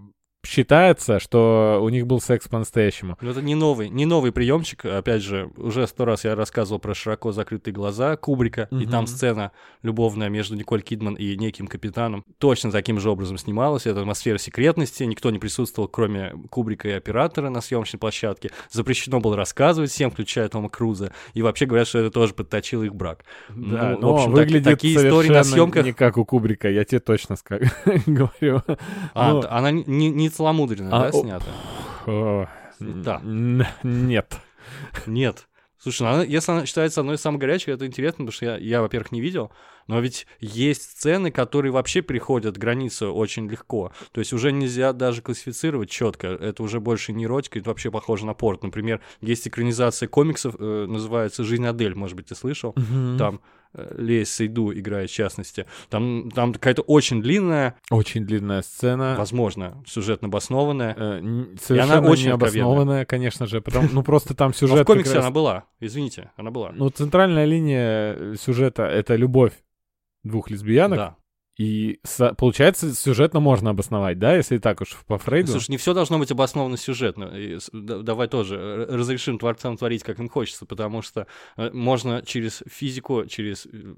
[0.47, 3.17] считается, что у них был секс по-настоящему.
[3.21, 4.85] Ну, это не новый, не новый приемчик.
[4.85, 9.53] Опять же, уже сто раз я рассказывал про широко закрытые глаза Кубрика, и там сцена
[9.83, 13.87] любовная между Николь Кидман и неким капитаном точно таким же образом снималась.
[13.87, 18.51] Это атмосфера секретности, никто не присутствовал, кроме Кубрика и оператора на съемочной площадке.
[18.71, 21.13] Запрещено было рассказывать всем, включая Тома Круза.
[21.35, 23.25] И вообще говорят, что это тоже подточило их брак.
[23.49, 25.85] Да, Ну, в но общем, так- выглядит такие истории на съемках.
[25.85, 27.69] не как у Кубрика, я тебе точно ска-
[28.07, 28.63] говорю.
[29.15, 31.47] А, Ну, она не, не целомудренно, А, да, о- снята?
[32.07, 32.47] о,
[32.81, 33.21] Да.
[33.83, 34.37] Нет.
[35.07, 35.49] Нет.
[35.79, 38.57] Слушай, ну она, если она считается одной из самых горячих, это интересно, потому что я,
[38.57, 39.53] я, во-первых, не видел,
[39.87, 43.93] но ведь есть сцены, которые вообще переходят границу очень легко.
[44.11, 46.29] То есть уже нельзя даже классифицировать четко.
[46.29, 48.65] Это уже больше не эротика, это вообще похоже на порт.
[48.65, 52.73] Например, есть экранизация комиксов, э, называется «Жизнь Адель», может быть, ты слышал?
[53.19, 53.39] Там э,
[53.97, 55.67] Лея Сейду играет, в частности.
[55.89, 57.77] Там, там какая-то очень длинная...
[57.91, 59.15] Очень длинная сцена.
[59.19, 60.95] Возможно, сюжетно обоснованная.
[60.97, 63.61] Э, совершенно она очень необоснованная, конечно же.
[63.61, 64.77] Потому, ну, просто там сюжет...
[64.77, 65.25] Но в комиксе раз...
[65.25, 66.73] она была, извините, она была.
[66.75, 69.53] Ну, центральная линия сюжета— это любовь
[70.23, 70.99] двух лесбиянок.
[70.99, 71.17] Да.
[71.57, 72.01] И
[72.37, 75.53] получается, сюжетно можно обосновать, да, если так уж по Фрейду?
[75.53, 77.33] Слушай, не все должно быть обосновано сюжетно.
[77.35, 83.25] И давай тоже разрешим творцам творить, как им хочется, потому что э, можно через физику,
[83.25, 83.95] через э,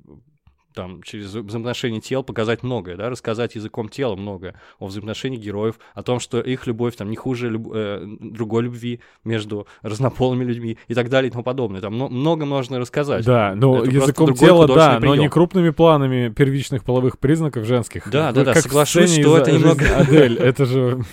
[0.75, 6.03] там, через взаимоотношения тел показать многое, да, рассказать языком тела многое о взаимоотношениях героев, о
[6.03, 7.71] том, что их любовь там не хуже люб...
[7.75, 11.81] э, другой любви между разнополыми людьми и так далее и тому подобное.
[11.81, 13.25] Там много можно рассказать.
[13.25, 18.11] Да, но Это языком тела, да, но не крупными планами первичных половых признаков женских.
[18.11, 19.85] Да, да, да, соглашусь, что это немного...
[19.97, 21.05] Адель, это же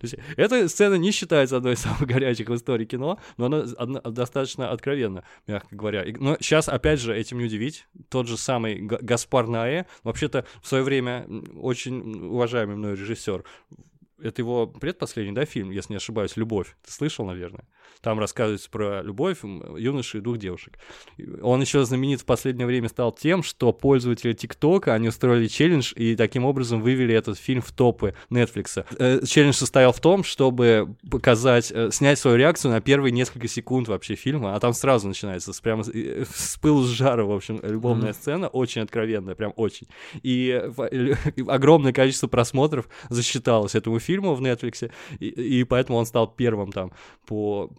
[0.00, 4.00] то есть, эта сцена не считается одной из самых горячих в истории кино, но она
[4.00, 6.04] достаточно откровенна, мягко говоря.
[6.18, 7.86] Но сейчас, опять же, этим не удивить.
[8.08, 13.44] Тот же самый Гаспар Наэ, вообще-то в свое время очень уважаемый мной режиссер,
[14.22, 16.76] это его предпоследний, да, фильм, если не ошибаюсь, «Любовь».
[16.84, 17.64] Ты слышал, наверное?
[18.00, 20.78] Там рассказывается про любовь юноши и двух девушек.
[21.40, 26.16] Он еще знаменит в последнее время стал тем, что пользователи ТикТока, они устроили челлендж и
[26.16, 28.84] таким образом вывели этот фильм в топы Netflix.
[28.98, 33.86] Э, челлендж состоял в том, чтобы показать, э, снять свою реакцию на первые несколько секунд
[33.86, 37.60] вообще фильма, а там сразу начинается с, прямо э, с пылу с жара, в общем,
[37.62, 38.14] любовная mm-hmm.
[38.14, 39.86] сцена, очень откровенная, прям очень.
[40.22, 40.50] И
[41.46, 46.92] огромное количество просмотров засчиталось этому фильму в Netflix, и, и поэтому он стал первым там
[47.26, 47.70] по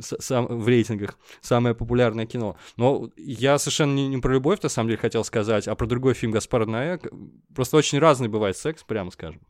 [0.00, 2.56] сам, в рейтингах самое популярное кино.
[2.76, 6.14] Но я совершенно не, не про любовь, на самом деле, хотел сказать, а про другой
[6.14, 6.98] фильм Гаспара Ноэ.
[7.54, 9.40] Просто очень разный бывает секс, прямо скажем.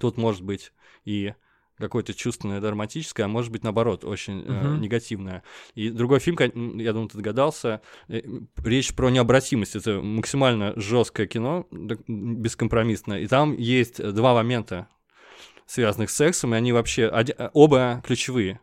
[0.00, 0.72] Тут может быть
[1.04, 1.34] и
[1.78, 4.76] какое-то чувственное, драматическое, а может быть, наоборот, очень uh-huh.
[4.76, 5.42] э, негативное.
[5.74, 6.36] И другой фильм,
[6.78, 8.22] я думаю, ты догадался, э,
[8.64, 9.74] речь про необратимость.
[9.74, 13.20] Это максимально жесткое кино, бескомпромиссное.
[13.20, 14.88] И там есть два момента,
[15.66, 17.08] связанных с сексом, и они вообще
[17.52, 18.60] оба ключевые.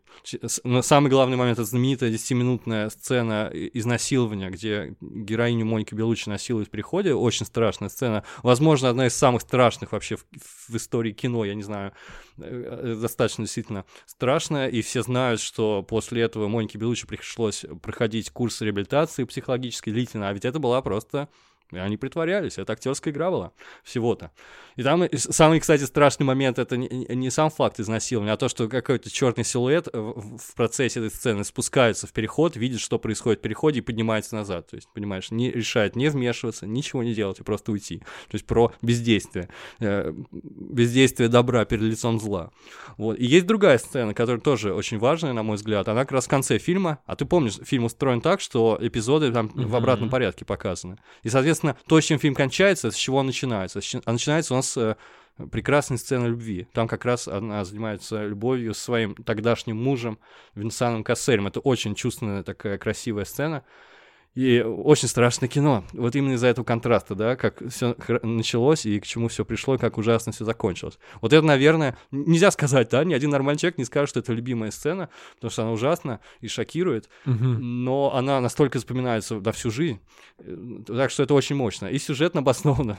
[0.63, 6.71] Но самый главный момент— это знаменитая 10-минутная сцена изнасилования, где героиню Моники Белучи насилуют в
[6.71, 7.13] приходе.
[7.13, 8.23] Очень страшная сцена.
[8.43, 10.25] Возможно, одна из самых страшных вообще в,
[10.67, 11.93] в истории кино, я не знаю.
[12.37, 18.61] Э, достаточно действительно страшная, и все знают, что после этого Монике Белучи пришлось проходить курс
[18.61, 21.29] реабилитации психологической длительно, а ведь это была просто
[21.71, 23.51] и они притворялись, это актерская игра была
[23.83, 24.31] всего-то.
[24.75, 28.69] И там самый, кстати, страшный момент это не, не сам факт изнасилования, а то, что
[28.69, 33.41] какой-то черный силуэт в, в процессе этой сцены спускается в переход, видит, что происходит в
[33.41, 34.67] переходе и поднимается назад.
[34.67, 37.99] То есть, понимаешь, не решает не вмешиваться, ничего не делать и просто уйти.
[37.99, 39.49] То есть про бездействие.
[39.79, 42.51] Э, бездействие добра перед лицом зла.
[42.97, 43.19] Вот.
[43.19, 45.89] И есть другая сцена, которая тоже очень важная, на мой взгляд.
[45.89, 46.99] Она как раз в конце фильма.
[47.05, 49.65] А ты помнишь, фильм устроен так, что эпизоды там mm-hmm.
[49.65, 50.97] в обратном порядке показаны.
[51.23, 53.79] И, соответственно, соответственно, то, чем фильм кончается, с чего он начинается?
[54.05, 54.95] А начинается у нас э,
[55.51, 56.67] прекрасная сцена любви.
[56.73, 60.19] Там как раз она занимается любовью с своим тогдашним мужем
[60.55, 61.47] Винсаном Кассерем.
[61.47, 63.63] Это очень чувственная такая красивая сцена.
[64.35, 65.83] И очень страшное кино.
[65.91, 69.77] Вот именно из-за этого контраста, да, как все началось и к чему все пришло, и
[69.79, 70.99] как ужасно все закончилось.
[71.21, 74.71] Вот это, наверное, нельзя сказать, да, ни один нормальный человек не скажет, что это любимая
[74.71, 77.33] сцена, потому что она ужасна и шокирует, угу.
[77.33, 79.99] но она настолько запоминается на всю жизнь,
[80.37, 81.87] э, так что это очень мощно.
[81.87, 82.97] И сюжетно обоснованно.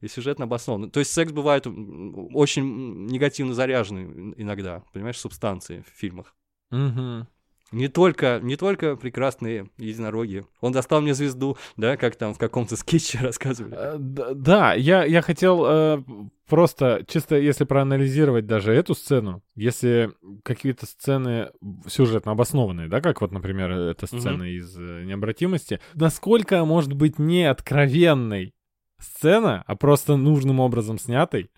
[0.00, 0.90] И сюжетно обоснованно.
[0.90, 6.34] То есть секс бывает очень негативно заряженный иногда, понимаешь, субстанции в фильмах.
[6.72, 7.26] Угу.
[7.72, 10.44] Не только, не только прекрасные единороги.
[10.60, 13.74] Он достал мне звезду, да, как там в каком-то скетче рассказывали.
[13.76, 16.02] Э, да, я, я хотел э,
[16.48, 20.12] просто, чисто если проанализировать даже эту сцену, если
[20.44, 21.48] какие-то сцены
[21.86, 24.56] сюжетно обоснованные, да, как вот, например, эта сцена mm-hmm.
[24.56, 28.54] из э, «Необратимости», насколько может быть не откровенной
[28.98, 31.50] сцена, а просто нужным образом снятой,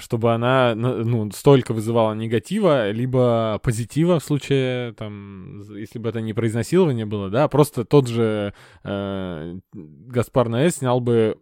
[0.00, 6.32] чтобы она ну, столько вызывала негатива, либо позитива в случае, там, если бы это не
[6.32, 11.38] про изнасилование было, да, просто тот же э, Гаспар Ноэ снял бы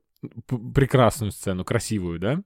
[0.74, 2.42] прекрасную сцену, красивую, да,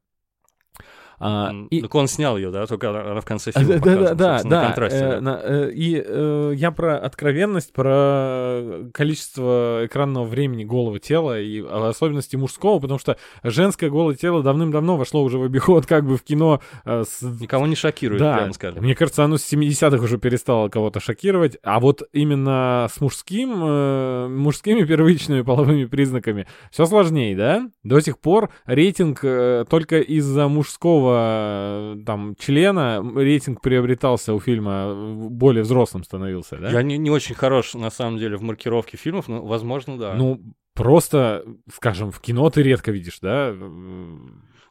[1.19, 1.83] а, и...
[1.83, 4.99] Так он снял ее, да, только она в конце фильма да, да, да, контрасте.
[4.99, 5.21] Э, да.
[5.21, 11.89] На, э, и э, я про откровенность, про количество экранного времени голого тела и в
[11.89, 16.23] особенности мужского, потому что женское голое тело давным-давно вошло уже в обиход как бы в
[16.23, 16.61] кино.
[16.85, 17.23] Э, с...
[17.23, 18.83] Никого не шокирует, да, прямо скажем.
[18.83, 24.29] Мне кажется, оно с 70-х уже перестало кого-то шокировать, а вот именно с мужским, э,
[24.29, 27.71] мужскими первичными половыми признаками все сложнее, да?
[27.83, 34.95] До сих пор рейтинг э, только из-за мужского нового там члена рейтинг приобретался у фильма,
[35.31, 36.71] более взрослым становился, да?
[36.71, 40.15] Я не, не очень хорош, на самом деле, в маркировке фильмов, но, возможно, да.
[40.15, 40.41] Ну,
[40.75, 43.55] просто, скажем, в кино ты редко видишь, да?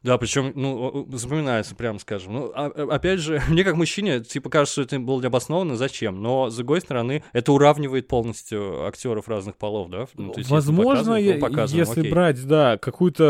[0.06, 2.32] Да, причем, ну, запоминается, прям скажем.
[2.32, 6.22] Ну, а, а, опять же, мне как мужчине, типа, кажется, что это было необоснованно, зачем?
[6.22, 10.06] Но, с другой стороны, это уравнивает полностью актеров разных полов, да?
[10.14, 13.24] Ну, есть, Возможно, если, если брать, да, какую-то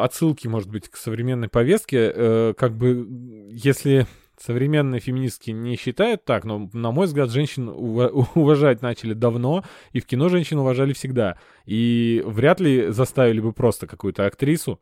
[0.00, 3.08] э, отсылки, может быть, к современной повестке, э, как бы,
[3.50, 4.06] если
[4.38, 7.68] современные феминистки не считают так, но, на мой взгляд, женщин
[8.34, 11.38] уважать начали давно, и в кино женщин уважали всегда.
[11.64, 14.78] И вряд ли заставили бы просто какую-то актрису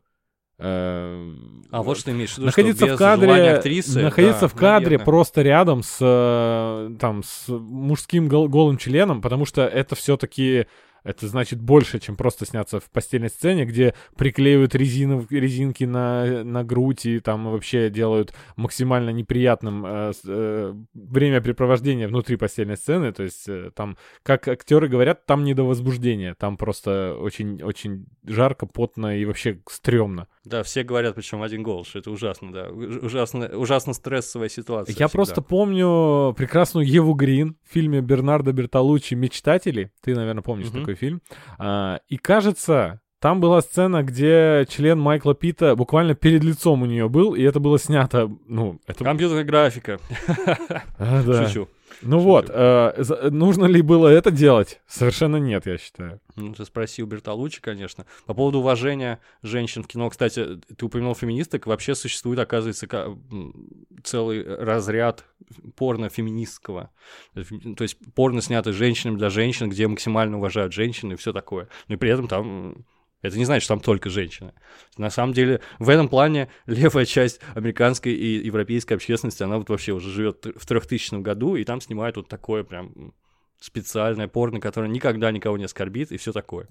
[0.63, 4.85] а вот что имеешь в виду, находиться что в кадре, актрисы, находиться да, в кадре
[4.85, 5.05] наверное.
[5.05, 10.67] просто рядом с э, там с мужским гол- голым членом, потому что это все-таки
[11.03, 16.63] это значит больше, чем просто сняться в постельной сцене, где приклеивают резину, резинки на, на
[16.63, 23.11] грудь и там вообще делают максимально неприятным э, э, времяпрепровождение внутри постельной сцены.
[23.11, 26.35] То есть э, там, как актеры говорят, там не до возбуждения.
[26.35, 30.27] Там просто очень-очень жарко, потно и вообще стрёмно.
[30.43, 32.69] Да, все говорят, причем один голос, что это ужасно, да.
[32.69, 34.93] Ужасно, ужасно стрессовая ситуация.
[34.93, 35.09] Я всегда.
[35.09, 39.91] просто помню прекрасную Еву Грин в фильме Бернардо Бертолуччи «Мечтатели».
[40.01, 40.79] Ты, наверное, помнишь Мгм.
[40.79, 41.21] такой фильм.
[41.57, 47.07] А, и кажется, там была сцена, где член Майкла Питта буквально перед лицом у нее
[47.07, 49.03] был, и это было снято, ну, это...
[49.03, 49.99] Компьютерная графика.
[50.97, 51.47] А, да.
[51.47, 51.67] Шучу.
[52.01, 54.81] Ну вот, э, нужно ли было это делать?
[54.87, 56.19] Совершенно нет, я считаю.
[56.35, 58.05] Ну, ты спросил Бертолуччи, конечно.
[58.25, 62.87] По поводу уважения женщин в кино, кстати, ты упомянул феминисток, вообще существует, оказывается,
[64.03, 65.25] целый разряд
[65.75, 66.89] порно-феминистского.
[67.33, 71.67] То есть порно снято женщинами для женщин, где максимально уважают женщин и все такое.
[71.87, 72.85] Но и при этом там
[73.21, 74.53] это не значит, что там только женщины.
[74.97, 79.93] На самом деле, в этом плане левая часть американской и европейской общественности, она вот вообще
[79.93, 83.13] уже живет в 3000 году, и там снимают вот такое прям
[83.61, 86.67] специальное порно, которое никогда никого не оскорбит, и все такое.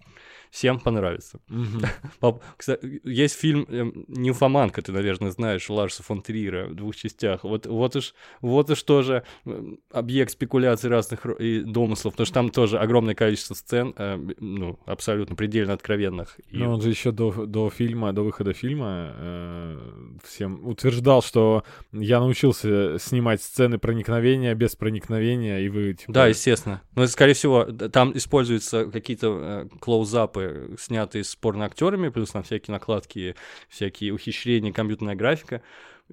[0.51, 1.41] Всем понравится.
[2.57, 7.45] Кстати, есть фильм эм, «Нимфоманка», ты, наверное, знаешь, Ларса фон Триера в двух частях.
[7.45, 12.51] Вот, вот, уж, вот уж тоже эм, объект спекуляций разных и домыслов, потому что там
[12.51, 16.41] тоже огромное количество сцен, э, ну, абсолютно предельно откровенных.
[16.49, 19.79] И Но он же еще до, до фильма, до выхода фильма э,
[20.25, 25.95] всем утверждал, что я научился снимать сцены проникновения без проникновения, и вы...
[25.95, 26.80] типа, Да, естественно.
[26.95, 33.37] Но, скорее всего, там используются какие-то э, клоузапы, снятые с порноактерами, плюс там всякие накладки,
[33.69, 35.63] всякие ухищрения, компьютерная графика.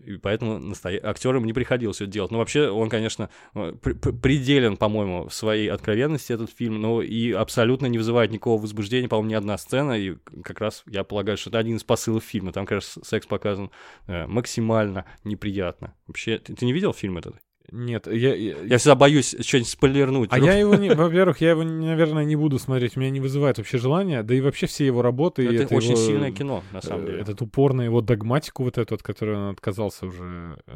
[0.06, 1.00] И поэтому настоя...
[1.04, 2.32] актерам не приходилось это делать.
[2.32, 7.02] Ну, вообще, он, конечно, э, пр- пр- пределен, по-моему, в своей откровенности, этот фильм, но
[7.02, 11.38] и абсолютно не вызывает никакого возбуждения, по-моему, ни одна сцена, и как раз я полагаю,
[11.38, 12.52] что это один из посылов фильма.
[12.54, 13.72] Там, конечно, секс показан
[14.06, 15.96] э, максимально неприятно.
[16.06, 17.38] Вообще, ты, ты не видел фильм этот?
[17.72, 18.34] Нет, я...
[18.36, 20.30] я- Я всегда боюсь что-нибудь спойлернуть.
[20.32, 23.78] А я его, не, во-первых, я его, наверное, не буду смотреть, меня не вызывает вообще
[23.78, 25.44] желания, да и вообще все его работы...
[25.44, 27.22] и Это, очень его, сильное кино, на самом деле.
[27.22, 30.58] Этот упорный его догматику вот эту, от которой он отказался уже...
[30.68, 30.72] э,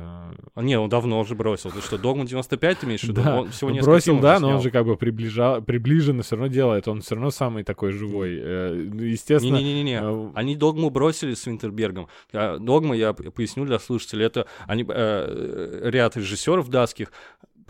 [0.55, 1.71] А, Не, он давно уже бросил.
[1.71, 3.21] Ты что, Догма 95 ты имеешь в виду?
[3.23, 5.61] Да, Он всего он несколько бросил, да, но он же как бы приближа...
[5.61, 8.37] приближенно все равно делает, он все равно самый такой живой.
[8.41, 9.55] Э, Естественно...
[9.57, 12.07] Не-не-не, э, они Догму бросили с Винтербергом.
[12.33, 17.11] А Догма, я поясню для слушателей, это они, ряд режиссеров датских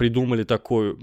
[0.06, 0.98] придумали такой,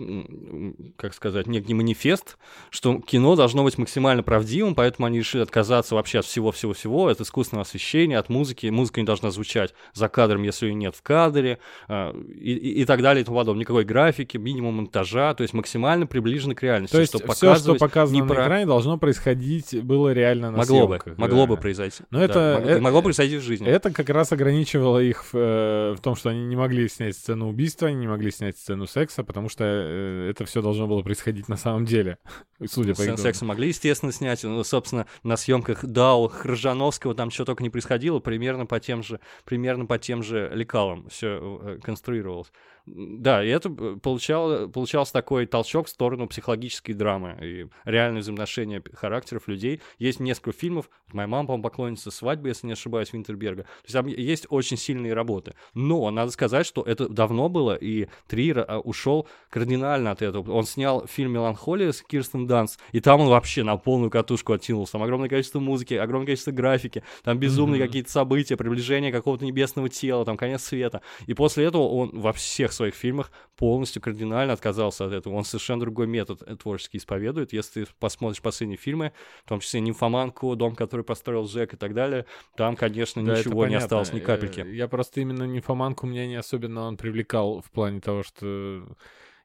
[0.97, 2.37] как сказать, некий манифест,
[2.69, 7.63] что кино должно быть максимально правдивым, поэтому они решили отказаться вообще от всего-всего-всего, от искусственного
[7.63, 8.67] освещения, от музыки.
[8.67, 12.85] Музыка не должна звучать за кадром, если ее нет в кадре, а, и, и- и
[12.85, 13.61] так далее и тому подобное.
[13.61, 16.93] Никакой графики, минимум монтажа, то есть максимально приближено к реальности.
[16.97, 20.95] То есть все, что показано на про- экране, должно происходить было реально на Могло бы,
[20.99, 21.47] съемках, могло да.
[21.47, 22.03] бы произойти.
[22.11, 23.69] Но Да, это- могло, это- могло произойти в жизни.
[23.69, 27.49] Это как раз ограничивало их в, э, в том, что они не могли снять сцену
[27.49, 31.49] убийства, они не могли снять сцену секса, потому что э, это все должно было происходить
[31.49, 32.19] на самом деле,
[32.67, 34.45] судя по Сцены их секса могли, естественно, снять.
[34.45, 39.21] Ну, собственно, на съемках Дау, Хржановского там что только не происходило, примерно по тем же,
[39.45, 42.53] примерно по тем же лекалам все конструировалось.
[42.95, 48.81] Да, и это э, получало, получался такой толчок в сторону психологической драмы и реальное взаимоотношение
[48.81, 49.81] п- характеров людей.
[49.99, 53.63] Есть несколько фильмов, моя мама, по-моему, поклонница свадьбы, если не ошибаюсь, Винтерберга.
[53.65, 55.55] То есть там есть очень сильные работы.
[55.75, 60.51] Но надо сказать, что это давно было, и Триер а, ушел кардинально от этого.
[60.53, 64.93] Он снял фильм «Меланхолия» с Кирстен Данс, и там он вообще на полную катушку оттянулся.
[64.93, 67.87] Там огромное количество музыки, огромное количество графики, там безумные Мгм.
[67.89, 71.03] какие-то события, приближение какого-то небесного тела, там конец света.
[71.27, 75.35] И после этого он во всех своих фильмах полностью кардинально отказался от этого.
[75.35, 77.53] Он совершенно другой метод э, творческий исповедует.
[77.53, 79.13] Если ты посмотришь последние фильмы,
[79.45, 82.25] в том числе «Нимфоманку», «Дом, который построил Джек» и так далее,
[82.57, 84.61] там, конечно, Да, ничего не осталось, ни капельки.
[84.61, 88.85] Э, Я просто именно нимфоманку меня не особенно он привлекал в плане того, что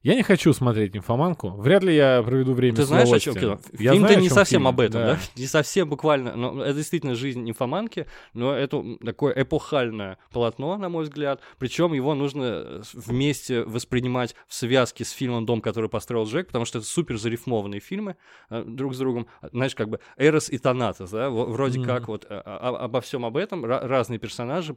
[0.03, 1.51] Я не хочу смотреть «Нимфоманку».
[1.51, 3.59] Вряд ли я проведу время Ты с знаешь, о чем кино?
[3.73, 5.13] Фильм-то не совсем фильм, об этом, да.
[5.13, 5.19] да.
[5.37, 6.35] Не совсем буквально.
[6.35, 11.39] Но это действительно жизнь нимфоманки, но это такое эпохальное полотно, на мой взгляд.
[11.57, 16.65] Причем его нужно э, вместе воспринимать в связке с фильмом «Дом, который построил Джек», потому
[16.65, 18.17] что это супер зарифмованные фильмы
[18.49, 19.27] э, друг с другом.
[19.54, 21.87] Знаешь, как бы Эрос и Танатос, да, вроде Мгм.
[21.87, 23.63] как вот э, о- обо всем об этом.
[23.63, 24.75] Ра- разные персонажи,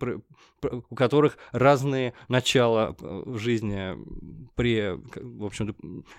[0.62, 3.96] у которых разные начала в жизни
[4.54, 5.74] при, в общем-то,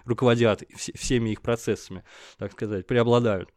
[0.05, 2.03] руководят вс- всеми их процессами,
[2.37, 3.49] так сказать, преобладают.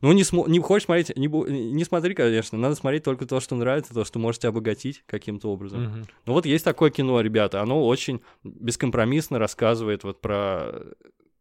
[0.00, 3.38] Ну, не, смо- не хочешь смотреть, не, бу- не смотри, конечно, надо смотреть только то,
[3.40, 5.82] что нравится, то, что можете обогатить каким-то образом.
[5.82, 6.06] Мгм.
[6.24, 10.72] Ну вот есть такое кино, ребята, оно очень бескомпромиссно рассказывает вот про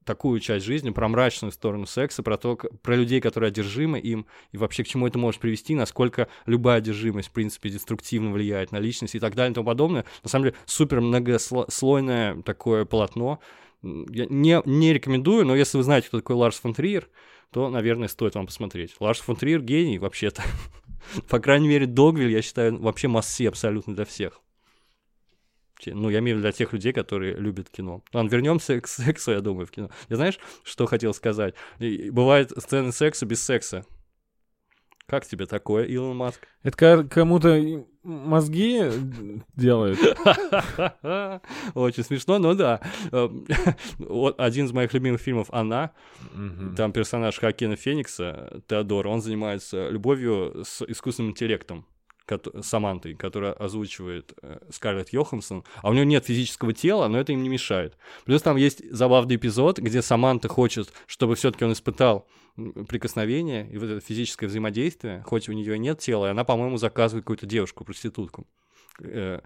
[0.10, 4.58] такую часть жизни, про мрачную сторону секса, про то, про людей, которые одержимы им, и
[4.58, 9.14] вообще к чему это может привести, насколько любая одержимость, в принципе, деструктивно влияет на личность
[9.14, 10.06] и так далее и тому подобное.
[10.24, 13.40] На самом деле, супер многослойное такое полотно.
[13.84, 17.08] Я не, не рекомендую, но если вы знаете, кто такой Ларс фон Триер,
[17.52, 18.96] то, наверное, стоит вам посмотреть.
[19.00, 20.42] Ларс фон Триер гений, вообще-то.
[21.30, 24.42] По крайней мере, Догвиль, я считаю, вообще масси абсолютно для всех.
[25.80, 28.04] Те- Ну, я имею в виду для тех людей, которые любят кино.
[28.14, 29.90] Ладно, вернемся к сексу, я думаю, в кино.
[30.10, 31.56] Я знаешь, что хотел сказать?
[31.80, 33.86] Бывают сцены секса без секса.
[35.08, 36.48] Как тебе такое, Илон Маск?
[36.62, 37.60] Это кому-то
[38.04, 38.84] мозги
[39.56, 39.98] делают.
[41.74, 42.80] Очень смешно, но да.
[43.12, 43.28] Э,
[43.98, 45.94] вот Один из моих любимых фильмов «Она»,
[46.78, 51.88] там персонаж Хакина Феникса, Теодор, он занимается любовью с искусственным интеллектом,
[52.62, 57.44] Самантой, которая озвучивает э, Скарлетт Йоханссон, а у нее нет физического тела, но это им
[57.44, 57.98] не мешает.
[58.26, 62.28] Плюс там есть забавный эпизод, где Саманта хочет, чтобы все-таки он испытал
[62.88, 67.24] прикосновение и вот это физическое взаимодействие, хоть у нее нет тела, и она, по-моему, заказывает
[67.24, 68.46] какую-то девушку, проститутку.
[69.02, 69.40] Э,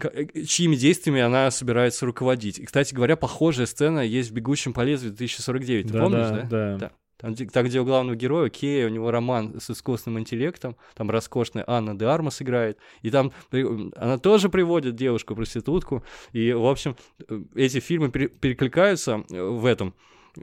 [0.00, 2.58] э, чьими действиями она собирается руководить.
[2.58, 5.82] И, кстати говоря, похожая сцена есть в «Бегущем по лезвию 2049».
[5.88, 6.42] Ты помнишь, да?
[6.42, 6.76] Да.
[6.76, 6.92] Да.
[7.18, 11.10] Там, где, там, где у главного героя Кея, у него роман с искусственным интеллектом, там
[11.10, 16.96] роскошная Анна де Армас играет, и там она тоже приводит девушку-проститутку, и, в общем,
[17.54, 19.94] эти фильмы пере- перекликаются э, в этом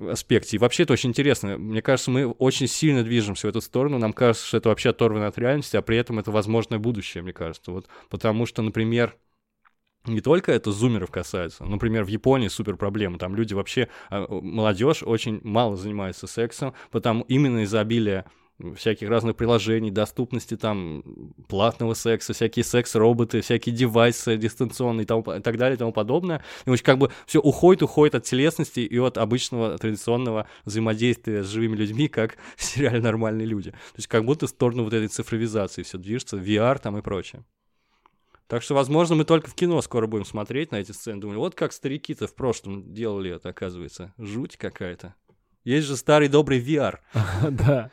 [0.09, 0.57] аспекте.
[0.57, 1.57] И вообще это очень интересно.
[1.57, 3.97] Мне кажется, мы очень сильно движемся в эту сторону.
[3.97, 7.34] Нам кажется, что это вообще оторвано от реальности, а при этом это возможное будущее, мне
[7.34, 7.71] кажется.
[7.71, 9.15] Вот, потому что, например,
[10.06, 11.66] не только это зумеров касается.
[11.66, 13.18] Например, в Японии супер проблема.
[13.18, 18.26] Там люди вообще, а, молодежь очень мало занимается сексом, потому именно из-за обилия
[18.76, 21.03] всяких разных приложений, доступности там
[21.49, 26.41] платного секса, всякие секс-роботы, всякие девайсы дистанционные и, тому, и так далее и тому подобное.
[26.66, 31.47] И очень как бы все уходит, уходит от телесности и от обычного традиционного взаимодействия с
[31.47, 33.72] живыми людьми, как сериале «Нормальные люди».
[33.72, 37.43] То есть как будто в сторону вот этой цифровизации все движется, VR там и прочее.
[38.48, 41.20] Так что, возможно, мы только в кино скоро будем смотреть на эти сцены.
[41.20, 44.14] Думали, вот как старики-то в прошлом делали это, оказывается.
[44.18, 45.16] Жуть какая-то.
[45.64, 47.00] Есть же старый добрый VR.
[47.50, 47.91] Да.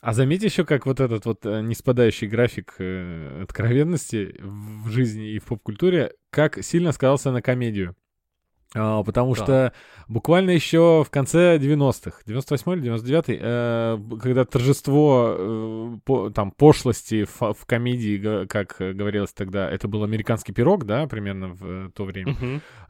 [0.00, 5.40] А заметь еще, как вот этот вот э, неспадающий график э, откровенности в жизни и
[5.40, 7.96] в поп-культуре, как сильно сказался на комедию.
[8.74, 9.42] А, потому Да.
[9.42, 9.72] что
[10.08, 17.24] буквально еще в конце 90-х, 98 или 99 э, когда торжество э, по- там пошлости
[17.24, 21.90] в, в комедии, как э, говорилось тогда, это был американский пирог, да, примерно в э,
[21.94, 22.36] то время.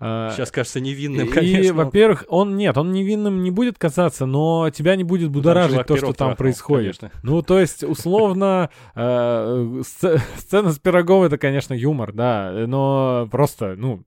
[0.01, 1.75] А, Сейчас кажется невинным, и, конечно.
[1.75, 5.97] во-первых, он нет, он невинным не будет казаться, но тебя не будет будоражить чувак то,
[5.97, 6.99] что там трахнул, происходит.
[6.99, 7.21] конечно.
[7.23, 13.75] Ну, то есть, условно, э, сц- сцена с пирогом это, конечно, юмор, да, но просто,
[13.77, 14.03] ну,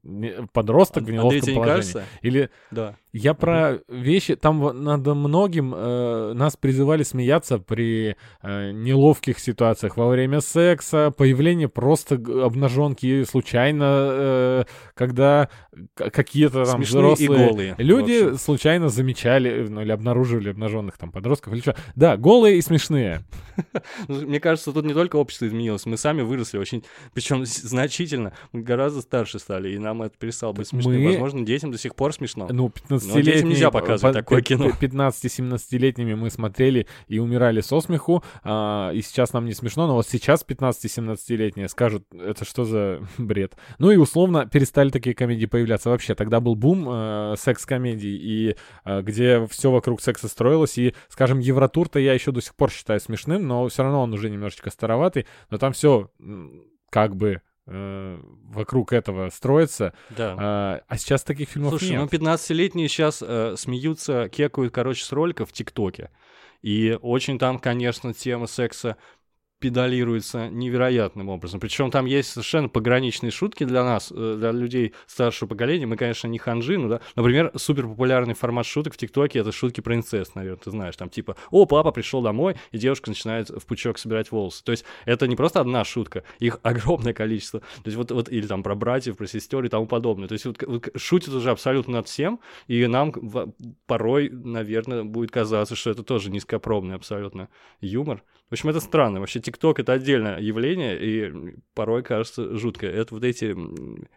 [0.52, 1.94] подросток в неловком положении.
[1.94, 2.04] кажется?
[2.22, 2.96] Или Да.
[3.14, 9.98] я про вещи, там во- над многим э, нас призывали смеяться при э, неловких ситуациях
[9.98, 14.64] во время секса, появление просто обнаженки случайно, э,
[14.96, 15.50] когда
[15.96, 21.62] какие-то там Смешные взрослые голые, люди случайно замечали, ну, или обнаруживали обнаженных там подростков или
[21.62, 21.76] что.
[21.96, 23.24] Да, голые и смешные.
[24.08, 26.84] Ну, Мне кажется, тут не только общество изменилось, мы сами выросли очень,
[27.14, 28.34] причем значительно.
[28.54, 31.04] Мы гораздо старше стали, и нам это перестало быть смешным.
[31.06, 32.48] Возможно, детям до сих пор смешно.
[32.50, 33.50] Ну, детям 15-летними...
[33.50, 34.72] нельзя показывать по- такое кино.
[34.80, 39.96] пи- 15-17-летними мы смотрели и умирали со смеху, а, и сейчас нам не смешно, но
[39.96, 43.56] вот сейчас 15-17-летние скажут, это что за бред?
[43.80, 46.16] Ну и условно перестали такие комедии появляться вообще.
[46.16, 52.00] Тогда был бум э, секс-комедий, и э, где все вокруг секса строилось, и, скажем, Евротур-то
[52.00, 55.58] я еще до сих пор считаю смешным, но все равно он уже немножечко староватый, но
[55.58, 56.10] там все
[56.90, 60.36] как бы э, вокруг этого строится, Да.
[60.38, 62.02] а, а сейчас таких фильмов Слушай, нет.
[62.12, 66.10] ну 15-летние сейчас э, смеются, кекают, короче, с роликов в ТикТоке.
[66.62, 68.98] И очень там, конечно, тема секса
[69.62, 71.60] педалируется невероятным образом.
[71.60, 75.86] Причем там есть совершенно пограничные шутки для нас, э, для людей старшего поколения.
[75.86, 77.02] Мы, конечно, не ханжи, ну да.
[77.16, 80.98] Например, супер популярный формат шуток в ТикТоке это шутки про инцест, наверное, ты знаешь.
[80.98, 84.64] Там типа, о, папа пришел домой, и девушка начинает в пучок собирать волосы.
[84.64, 87.60] То есть это не просто одна шутка, их огромное количество.
[87.60, 90.28] То есть вот, вот или там про братьев, про сестер и тому подобное.
[90.28, 93.14] То есть вот, вот шутит уже абсолютно над всем, и нам
[93.86, 97.48] порой, наверное, будет казаться, что это тоже низкопробный абсолютно
[97.80, 98.24] юмор.
[98.52, 99.22] В общем, это странно.
[99.22, 102.88] Вообще, ТикТок— это отдельное явление, и порой кажется жутко.
[102.88, 103.56] Это вот эти...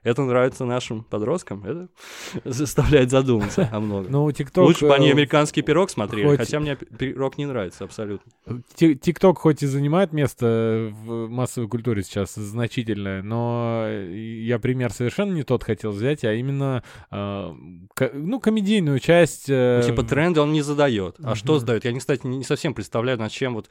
[0.03, 1.89] Это нравится нашим подросткам, это
[2.45, 4.13] заставляет задуматься о многом.
[4.13, 4.65] Ну, ТикТок...
[4.65, 6.39] Лучше бы они э, американский пирог смотрели, хоть...
[6.39, 8.31] хотя мне пирог не нравится абсолютно.
[8.77, 15.43] ТикТок хоть и занимает место в массовой культуре сейчас значительное, но я пример совершенно не
[15.43, 17.53] тот хотел взять, а именно, э,
[18.13, 19.49] ну, комедийную часть.
[19.49, 21.17] Э, ну, типа тренды он не задает.
[21.23, 21.85] А что задает?
[21.85, 23.69] Я, кстати, не совсем представляю, над чем вот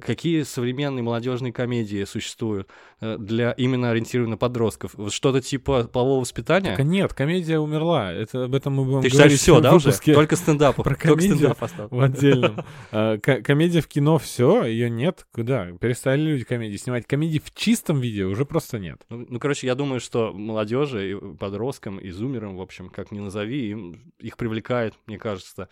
[0.00, 2.68] какие современные молодежные комедии существуют
[3.00, 4.94] э, для именно ориентированных на подростков?
[5.10, 6.76] Что-то типа полового воспитания?
[6.76, 8.12] Так, нет, комедия умерла.
[8.12, 9.92] Это, об этом мы будем Ты говорить все, да, уже?
[9.92, 10.76] Только стендап.
[10.76, 12.64] Про комедию стендап в отдельном.
[12.92, 15.26] А, комедия в кино все, ее нет.
[15.32, 15.72] Куда?
[15.80, 17.06] Перестали люди комедии снимать.
[17.06, 19.02] Комедии в чистом виде уже просто нет.
[19.10, 23.70] Ну, ну короче, я думаю, что молодежи, подросткам, и зумерам, в общем, как ни назови,
[23.70, 25.68] им, их привлекает, мне кажется,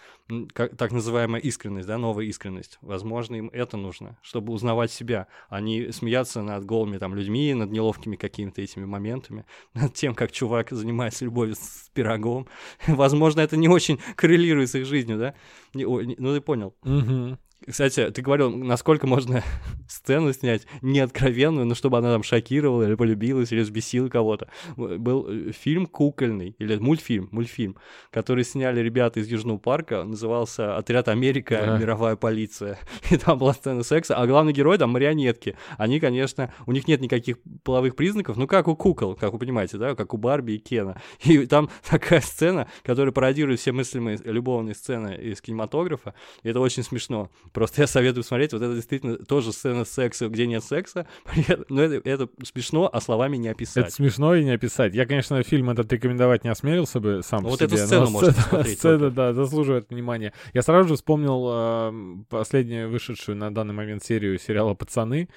[0.52, 2.78] как, так называемая искренность, да, новая искренность.
[2.82, 5.03] Возможно, им это нужно нужно, чтобы узнавать себя,
[5.48, 9.44] а не смеяться над голыми там людьми, над неловкими какими-то этими моментами,
[9.74, 12.46] над тем, как чувак занимается любовью с пирогом.
[12.86, 15.34] Возможно, это не очень коррелирует с их жизнью, да?
[15.74, 16.74] Не, о, не, ну, ты понял.
[16.82, 17.38] Угу.
[17.66, 19.42] Кстати, ты говорил, насколько можно
[19.88, 24.48] сцену снять неоткровенную, но чтобы она там шокировала или полюбилась, или взбесила кого-то.
[24.76, 27.76] Был э, фильм кукольный, или мультфильм, мультфильм,
[28.10, 31.62] который сняли ребята из Южного парка, назывался «Отряд Америка.
[31.64, 31.78] Да.
[31.78, 32.78] Мировая полиция».
[33.10, 35.56] И там была сцена секса, а главный герой там марионетки.
[35.78, 39.78] Они, конечно, у них нет никаких половых признаков, ну как у кукол, как вы понимаете,
[39.78, 41.00] да, как у Барби и Кена.
[41.24, 46.82] И там такая сцена, которая пародирует все мыслимые любовные сцены из кинематографа, и это очень
[46.82, 51.06] смешно Просто я советую смотреть, вот это действительно тоже сцена секса, где нет секса,
[51.68, 53.84] но это, это смешно, а словами не описать.
[53.86, 54.92] Это смешно и не описать.
[54.92, 58.32] Я, конечно, фильм этот рекомендовать не осмелился бы сам ну, вот себе, эту сцену можно
[58.32, 58.78] смотреть.
[58.78, 60.32] Сцена, да, заслуживает внимания.
[60.52, 65.28] Я сразу же вспомнил э, последнюю вышедшую на данный момент серию сериала «Пацаны»,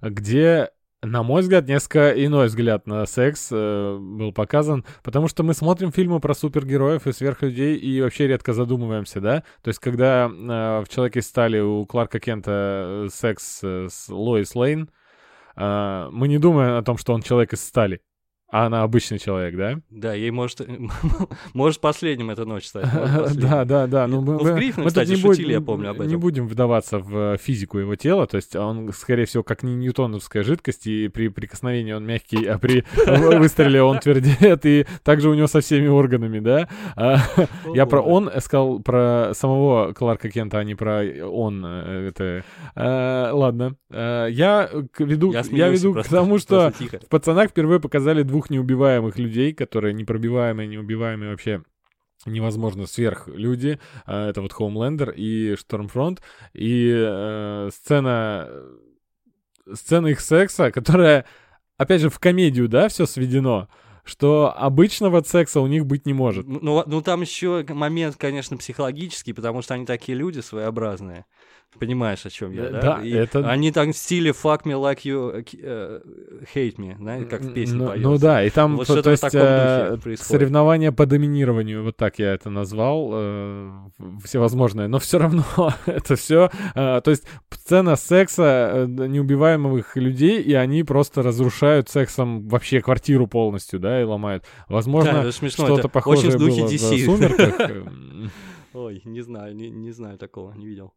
[0.00, 0.70] где
[1.04, 5.92] на мой взгляд, несколько иной взгляд на секс э, был показан, потому что мы смотрим
[5.92, 9.44] фильмы про супергероев и сверхлюдей и вообще редко задумываемся, да?
[9.62, 14.08] То есть, когда э, в «Человеке из стали» у Кларка Кента э, секс э, с
[14.08, 14.90] Лоис Лейн,
[15.56, 18.00] э, мы не думаем о том, что он человек из стали
[18.54, 19.80] а она обычный человек, да?
[19.90, 20.60] Да, ей может,
[21.54, 22.86] может последним эта ночь стать.
[23.34, 24.06] Да, да, да.
[24.06, 26.06] Ну, мы, ну, в кстати, не шутили, я помню об этом.
[26.06, 30.44] Не будем вдаваться в физику его тела, то есть он, скорее всего, как не ньютоновская
[30.44, 32.84] жидкость, и при прикосновении он мягкий, а при
[33.38, 36.68] выстреле он твердеет, и также у него со всеми органами, да?
[36.94, 37.18] А,
[37.74, 41.64] я про он сказал про самого Кларка Кента, а не про он.
[41.66, 42.44] Э, это...
[43.34, 43.74] Ладно.
[43.90, 49.52] Я веду, я веду к тому, что в «Пацанах» впервые показали двух двух неубиваемых людей,
[49.54, 51.62] которые непробиваемые, неубиваемые вообще
[52.26, 53.78] невозможно сверхлюди.
[54.06, 56.22] А, это вот Хоумлендер и Штормфронт.
[56.52, 58.48] И э, сцена,
[59.72, 61.24] сцена их секса, которая,
[61.76, 63.68] опять же, в комедию, да, все сведено
[64.06, 66.46] что обычного секса у них быть не может.
[66.46, 71.24] Ну, ну там еще момент, конечно, психологический, потому что они такие люди своеобразные.
[71.78, 72.80] Понимаешь, о чем я, да?
[72.80, 73.48] Да, это...
[73.50, 76.02] Они там в стиле fuck me like you uh,
[76.54, 78.08] hate me, знаете, как в песне ну, поется.
[78.08, 82.32] Ну да, и там, вот то, то есть, э, соревнования по доминированию, вот так я
[82.34, 83.70] это назвал, э,
[84.24, 85.44] всевозможное, но все равно
[85.86, 92.48] это все, э, то есть сцена секса э, неубиваемых людей, и они просто разрушают сексом
[92.48, 94.44] вообще квартиру полностью, да, и ломают.
[94.68, 96.96] Возможно, да, что-то похожее было DC.
[96.96, 97.70] в «Сумерках».
[98.74, 100.92] Ой, не знаю, не, не знаю такого, не видел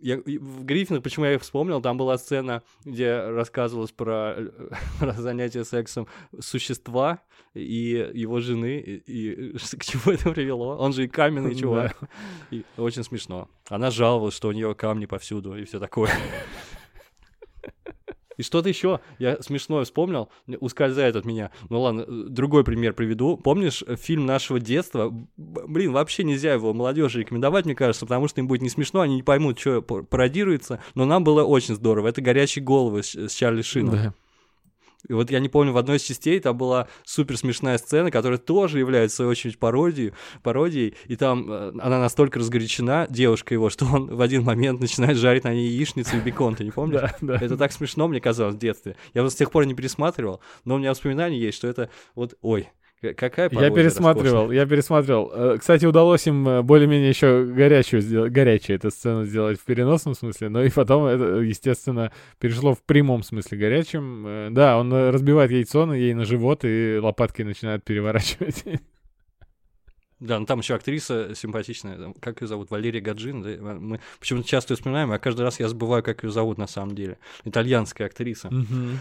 [0.00, 4.36] я, в Гриффинах, почему я их вспомнил, там была сцена, где рассказывалось про,
[4.98, 6.06] про занятие сексом
[6.38, 7.20] существа
[7.54, 10.76] и его жены, и, и к чему это привело.
[10.76, 11.96] Он же и каменный чувак.
[12.50, 13.48] И очень смешно.
[13.68, 16.10] Она жаловалась, что у нее камни повсюду и все такое.
[18.38, 20.30] И что-то еще я смешное вспомнил,
[20.60, 21.50] ускользает от меня.
[21.68, 23.36] Ну ладно, другой пример приведу.
[23.36, 25.12] Помнишь э, фильм нашего детства?
[25.36, 29.16] Блин, вообще нельзя его молодежи рекомендовать, мне кажется, потому что им будет не смешно, они
[29.16, 30.80] не поймут, что пародируется.
[30.94, 32.08] Но нам было очень здорово.
[32.08, 33.94] Это «Горячие головы» с Чарли Шином.
[33.94, 34.14] Да.
[35.06, 38.38] И вот я не помню, в одной из частей там была супер смешная сцена, которая
[38.38, 43.70] тоже является, в свою очередь, пародией, пародией, и там э, она настолько разгорячена, девушка его,
[43.70, 47.00] что он в один момент начинает жарить на ней яичницу и бекон, ты не помнишь?
[47.00, 47.36] Да, да.
[47.36, 48.96] Это так смешно, мне казалось, в детстве.
[49.14, 52.34] Я вот с тех пор не пересматривал, но у меня воспоминания есть, что это вот,
[52.42, 52.68] ой,
[53.00, 55.30] какая Я пересматривал, я пересматривал.
[55.34, 60.14] Э, Кстати, удалось им э, более-менее еще горячую сделать, горячую эту сцену сделать в переносном
[60.14, 64.24] смысле, но и потом это, естественно, перешло в прямом смысле горячем.
[64.26, 68.64] Э, Да, он разбивает яйцо на ей на живот и лопаткой начинает переворачивать.
[70.20, 74.72] Да, ну там еще актриса симпатичная, как ее зовут, Валерия Гаджин, да, мы почему-то часто
[74.72, 77.18] ее вспоминаем, а каждый раз я забываю, как ее зовут на самом деле.
[77.44, 78.48] Итальянская актриса.
[78.50, 78.98] Мгм.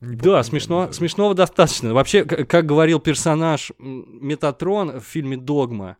[0.00, 1.94] Не Да, смешно, смешного достаточно.
[1.94, 5.96] Вообще, как говорил персонаж Метатрон в фильме «Догма»,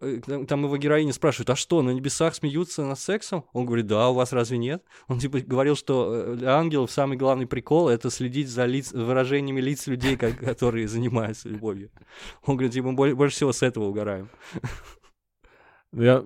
[0.00, 3.44] э, там его героиня спрашивает, а что, на небесах смеются над сексом?
[3.52, 4.82] Он говорит, да, у вас разве нет?
[5.08, 9.60] Он типа говорил, что э, для ангелов самый главный прикол— это следить за лиц, выражениями
[9.60, 11.90] лиц людей, ко- которые занимаются любовью.
[12.46, 14.28] Он говорит, типа, мы боль- больше всего с этого угораем.
[15.94, 16.24] Я,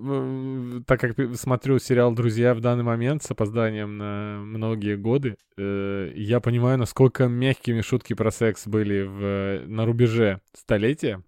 [0.86, 6.38] так как смотрю сериал «Друзья» в данный момент с опозданием на многие годы, э, я
[6.38, 11.20] понимаю, насколько мягкими шутки про секс были в, на рубеже столетия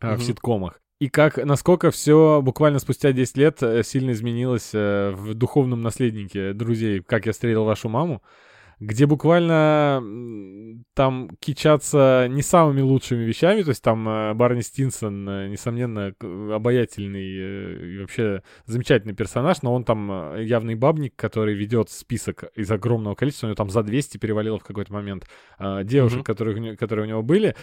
[0.00, 0.80] а, в ситкомах.
[0.98, 6.52] И как, насколько все буквально спустя 10 лет э, сильно изменилось э, в духовном наследнике
[6.52, 8.20] друзей «Как я встретил вашу маму»,
[8.80, 10.02] где буквально
[10.94, 16.14] там кичатся не самыми лучшими вещами, то есть там э, Барни Стинсон, э, несомненно,
[16.54, 22.70] обаятельный э, и вообще замечательный персонаж, но он там явный бабник, который ведет список из
[22.70, 25.26] огромного количества, у него там за 200 перевалило в какой-то момент
[25.84, 26.24] девушек, Мгм.
[26.24, 27.54] которые, у него- которые у него были,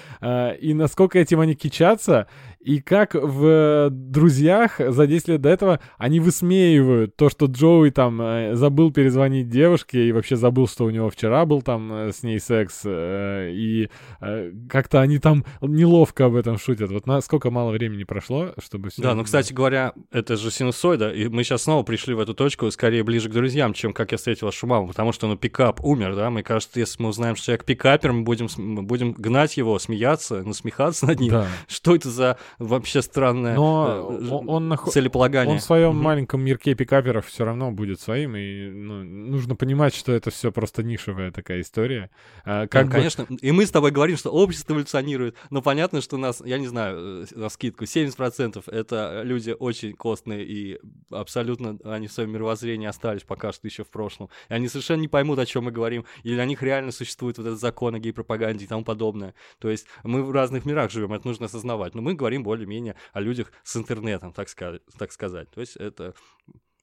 [0.62, 2.28] и насколько этим они кичатся,
[2.60, 8.56] и как в «Друзьях» за 10 лет до этого они высмеивают то, что Джоуи там
[8.56, 12.40] забыл перезвонить девушке и вообще забыл, что у него вчера был там э, с ней
[12.40, 13.90] секс, э, и
[14.22, 16.92] э, как-то они там неловко об этом шутят.
[16.92, 19.02] Вот насколько мало времени прошло, чтобы все...
[19.02, 22.70] Да, ну, кстати говоря, это же синусоида, и мы сейчас снова пришли в эту точку,
[22.72, 26.16] скорее ближе к друзьям, чем как я встретил вашу маму, потому что, ну, пикап умер,
[26.16, 29.78] да, мне кажется, если мы узнаем, что человек пикапер, мы будем, мы будем гнать его,
[29.80, 31.32] смеяться, насмехаться над ним.
[31.32, 31.48] Да.
[31.68, 34.08] Что это за вообще странное Но
[34.48, 35.54] он, он целеполагание?
[35.54, 36.04] Он в своем Мгм.
[36.04, 40.84] маленьком мирке пикаперов все равно будет своим, и ну, нужно понимать, что это все просто
[40.98, 42.10] нишевая такая история.
[42.44, 46.02] А, Ну, как бы- конечно, и мы с тобой говорим, что общество эволюционирует, но понятно,
[46.02, 50.80] что нас, я не знаю, э, на скидку, 70% это люди очень костные и
[51.12, 54.30] абсолютно они в своем мировоззрении остались пока что еще в прошлом.
[54.50, 57.48] И они совершенно не поймут, о чем мы говорим, или для них реально существует вот
[57.48, 59.34] этот закон о гей-пропаганде и тому подобное.
[59.60, 61.96] То есть мы в разных мирах живем, это нужно осознавать.
[61.96, 64.82] Но мы говорим более-менее о людях с интернетом, так сказать.
[64.98, 65.50] Так сказать.
[65.52, 66.14] То есть это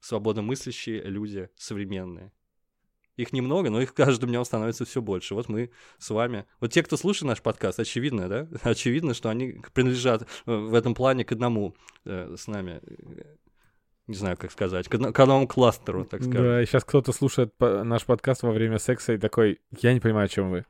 [0.01, 2.31] свободомыслящие люди современные.
[3.17, 5.35] Их немного, но их каждым днем становится все больше.
[5.35, 6.47] Вот мы с вами.
[6.61, 8.49] Вот те, кто слушает наш подкаст, очевидно, да?
[8.63, 12.81] Очевидно, что они принадлежат э, в этом плане к одному э, с нами.
[14.07, 16.43] Не знаю, как сказать, к, одно- к одному кластеру, так скажем.
[16.43, 20.27] Да, и сейчас кто-то слушает наш подкаст во время секса и такой, я не понимаю,
[20.27, 20.67] о чем вы.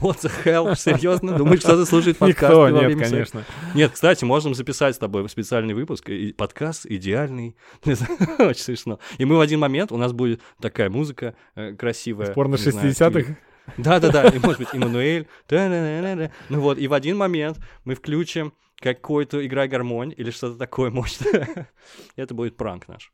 [0.00, 0.74] What the hell?
[0.74, 1.36] Серьезно?
[1.36, 3.10] Думаешь, кто-то слушает подкасты Никто, во нет, секса?
[3.10, 3.44] конечно.
[3.74, 6.08] Нет, кстати, можем записать с тобой специальный выпуск.
[6.08, 7.56] И подкаст идеальный.
[7.84, 9.00] Очень смешно.
[9.18, 12.32] И мы в один момент, у нас будет такая музыка э, красивая.
[12.32, 13.36] Порно не знаю, 60-х.
[13.76, 15.26] Да-да-да, и может быть Эммануэль.
[15.50, 21.70] Ну вот, и в один момент мы включим какой-то играй гармонь или что-то такое мощное.
[22.16, 23.12] Это будет пранк наш.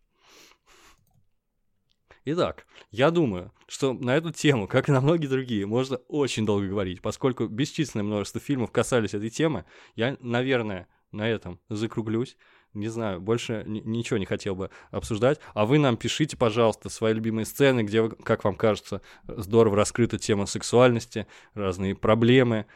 [2.24, 6.68] Итак, я думаю, что на эту тему, как и на многие другие, можно очень долго
[6.68, 9.64] говорить, поскольку бесчисленное множество фильмов касались этой темы.
[9.96, 12.36] Я, наверное, на этом закруглюсь.
[12.74, 15.40] Не знаю, больше ни- ничего не хотел бы обсуждать.
[15.52, 20.46] А вы нам пишите, пожалуйста, свои любимые сцены, где, как вам кажется, здорово раскрыта тема
[20.46, 22.66] сексуальности, разные проблемы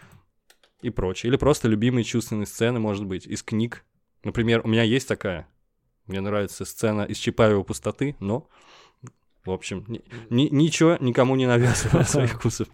[0.86, 1.30] и прочее.
[1.30, 3.84] Или просто любимые чувственные сцены, может быть, из книг.
[4.24, 5.46] Например, у меня есть такая.
[6.06, 8.48] Мне нравится сцена из Чапаева пустоты, но,
[9.44, 12.68] в общем, ни- ни- ничего никому не навязываю своих вкусов.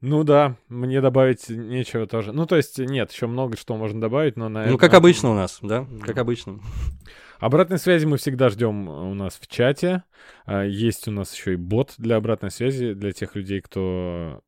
[0.00, 2.32] Ну да, мне добавить нечего тоже.
[2.32, 5.34] Ну, то есть, нет, еще много что можно добавить, но на Ну, как обычно у
[5.34, 5.86] нас, да?
[6.04, 6.58] Как обычно.
[7.38, 10.02] Обратной связи мы всегда ждем у нас в чате.
[10.44, 14.42] А, Есть у нас еще и бот для обратной связи для тех людей, кто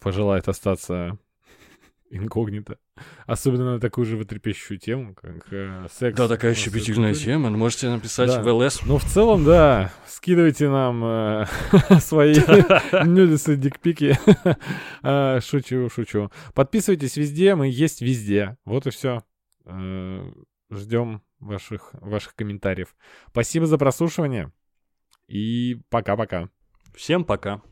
[0.00, 1.18] пожелает остаться
[2.10, 2.78] инкогнито.
[3.26, 6.16] Особенно на такую же вытрепещущую тему, как э, секс.
[6.18, 7.48] Да, такая щепетильная тема.
[7.50, 8.42] Можете написать Да.
[8.42, 8.82] в ЛС.
[8.84, 9.90] Ну, в целом, да.
[10.06, 11.46] Скидывайте нам э,
[12.00, 12.34] свои
[13.06, 14.18] нюдисы, дикпики.
[15.02, 16.30] А, Шучу, шучу.
[16.54, 18.58] Подписывайтесь везде, мы есть везде.
[18.66, 19.22] Вот и все.
[20.70, 22.94] Ждем ваших, ваших комментариев.
[23.30, 24.52] Спасибо за прослушивание.
[25.26, 26.48] И пока-пока.
[26.94, 27.62] Всем пока.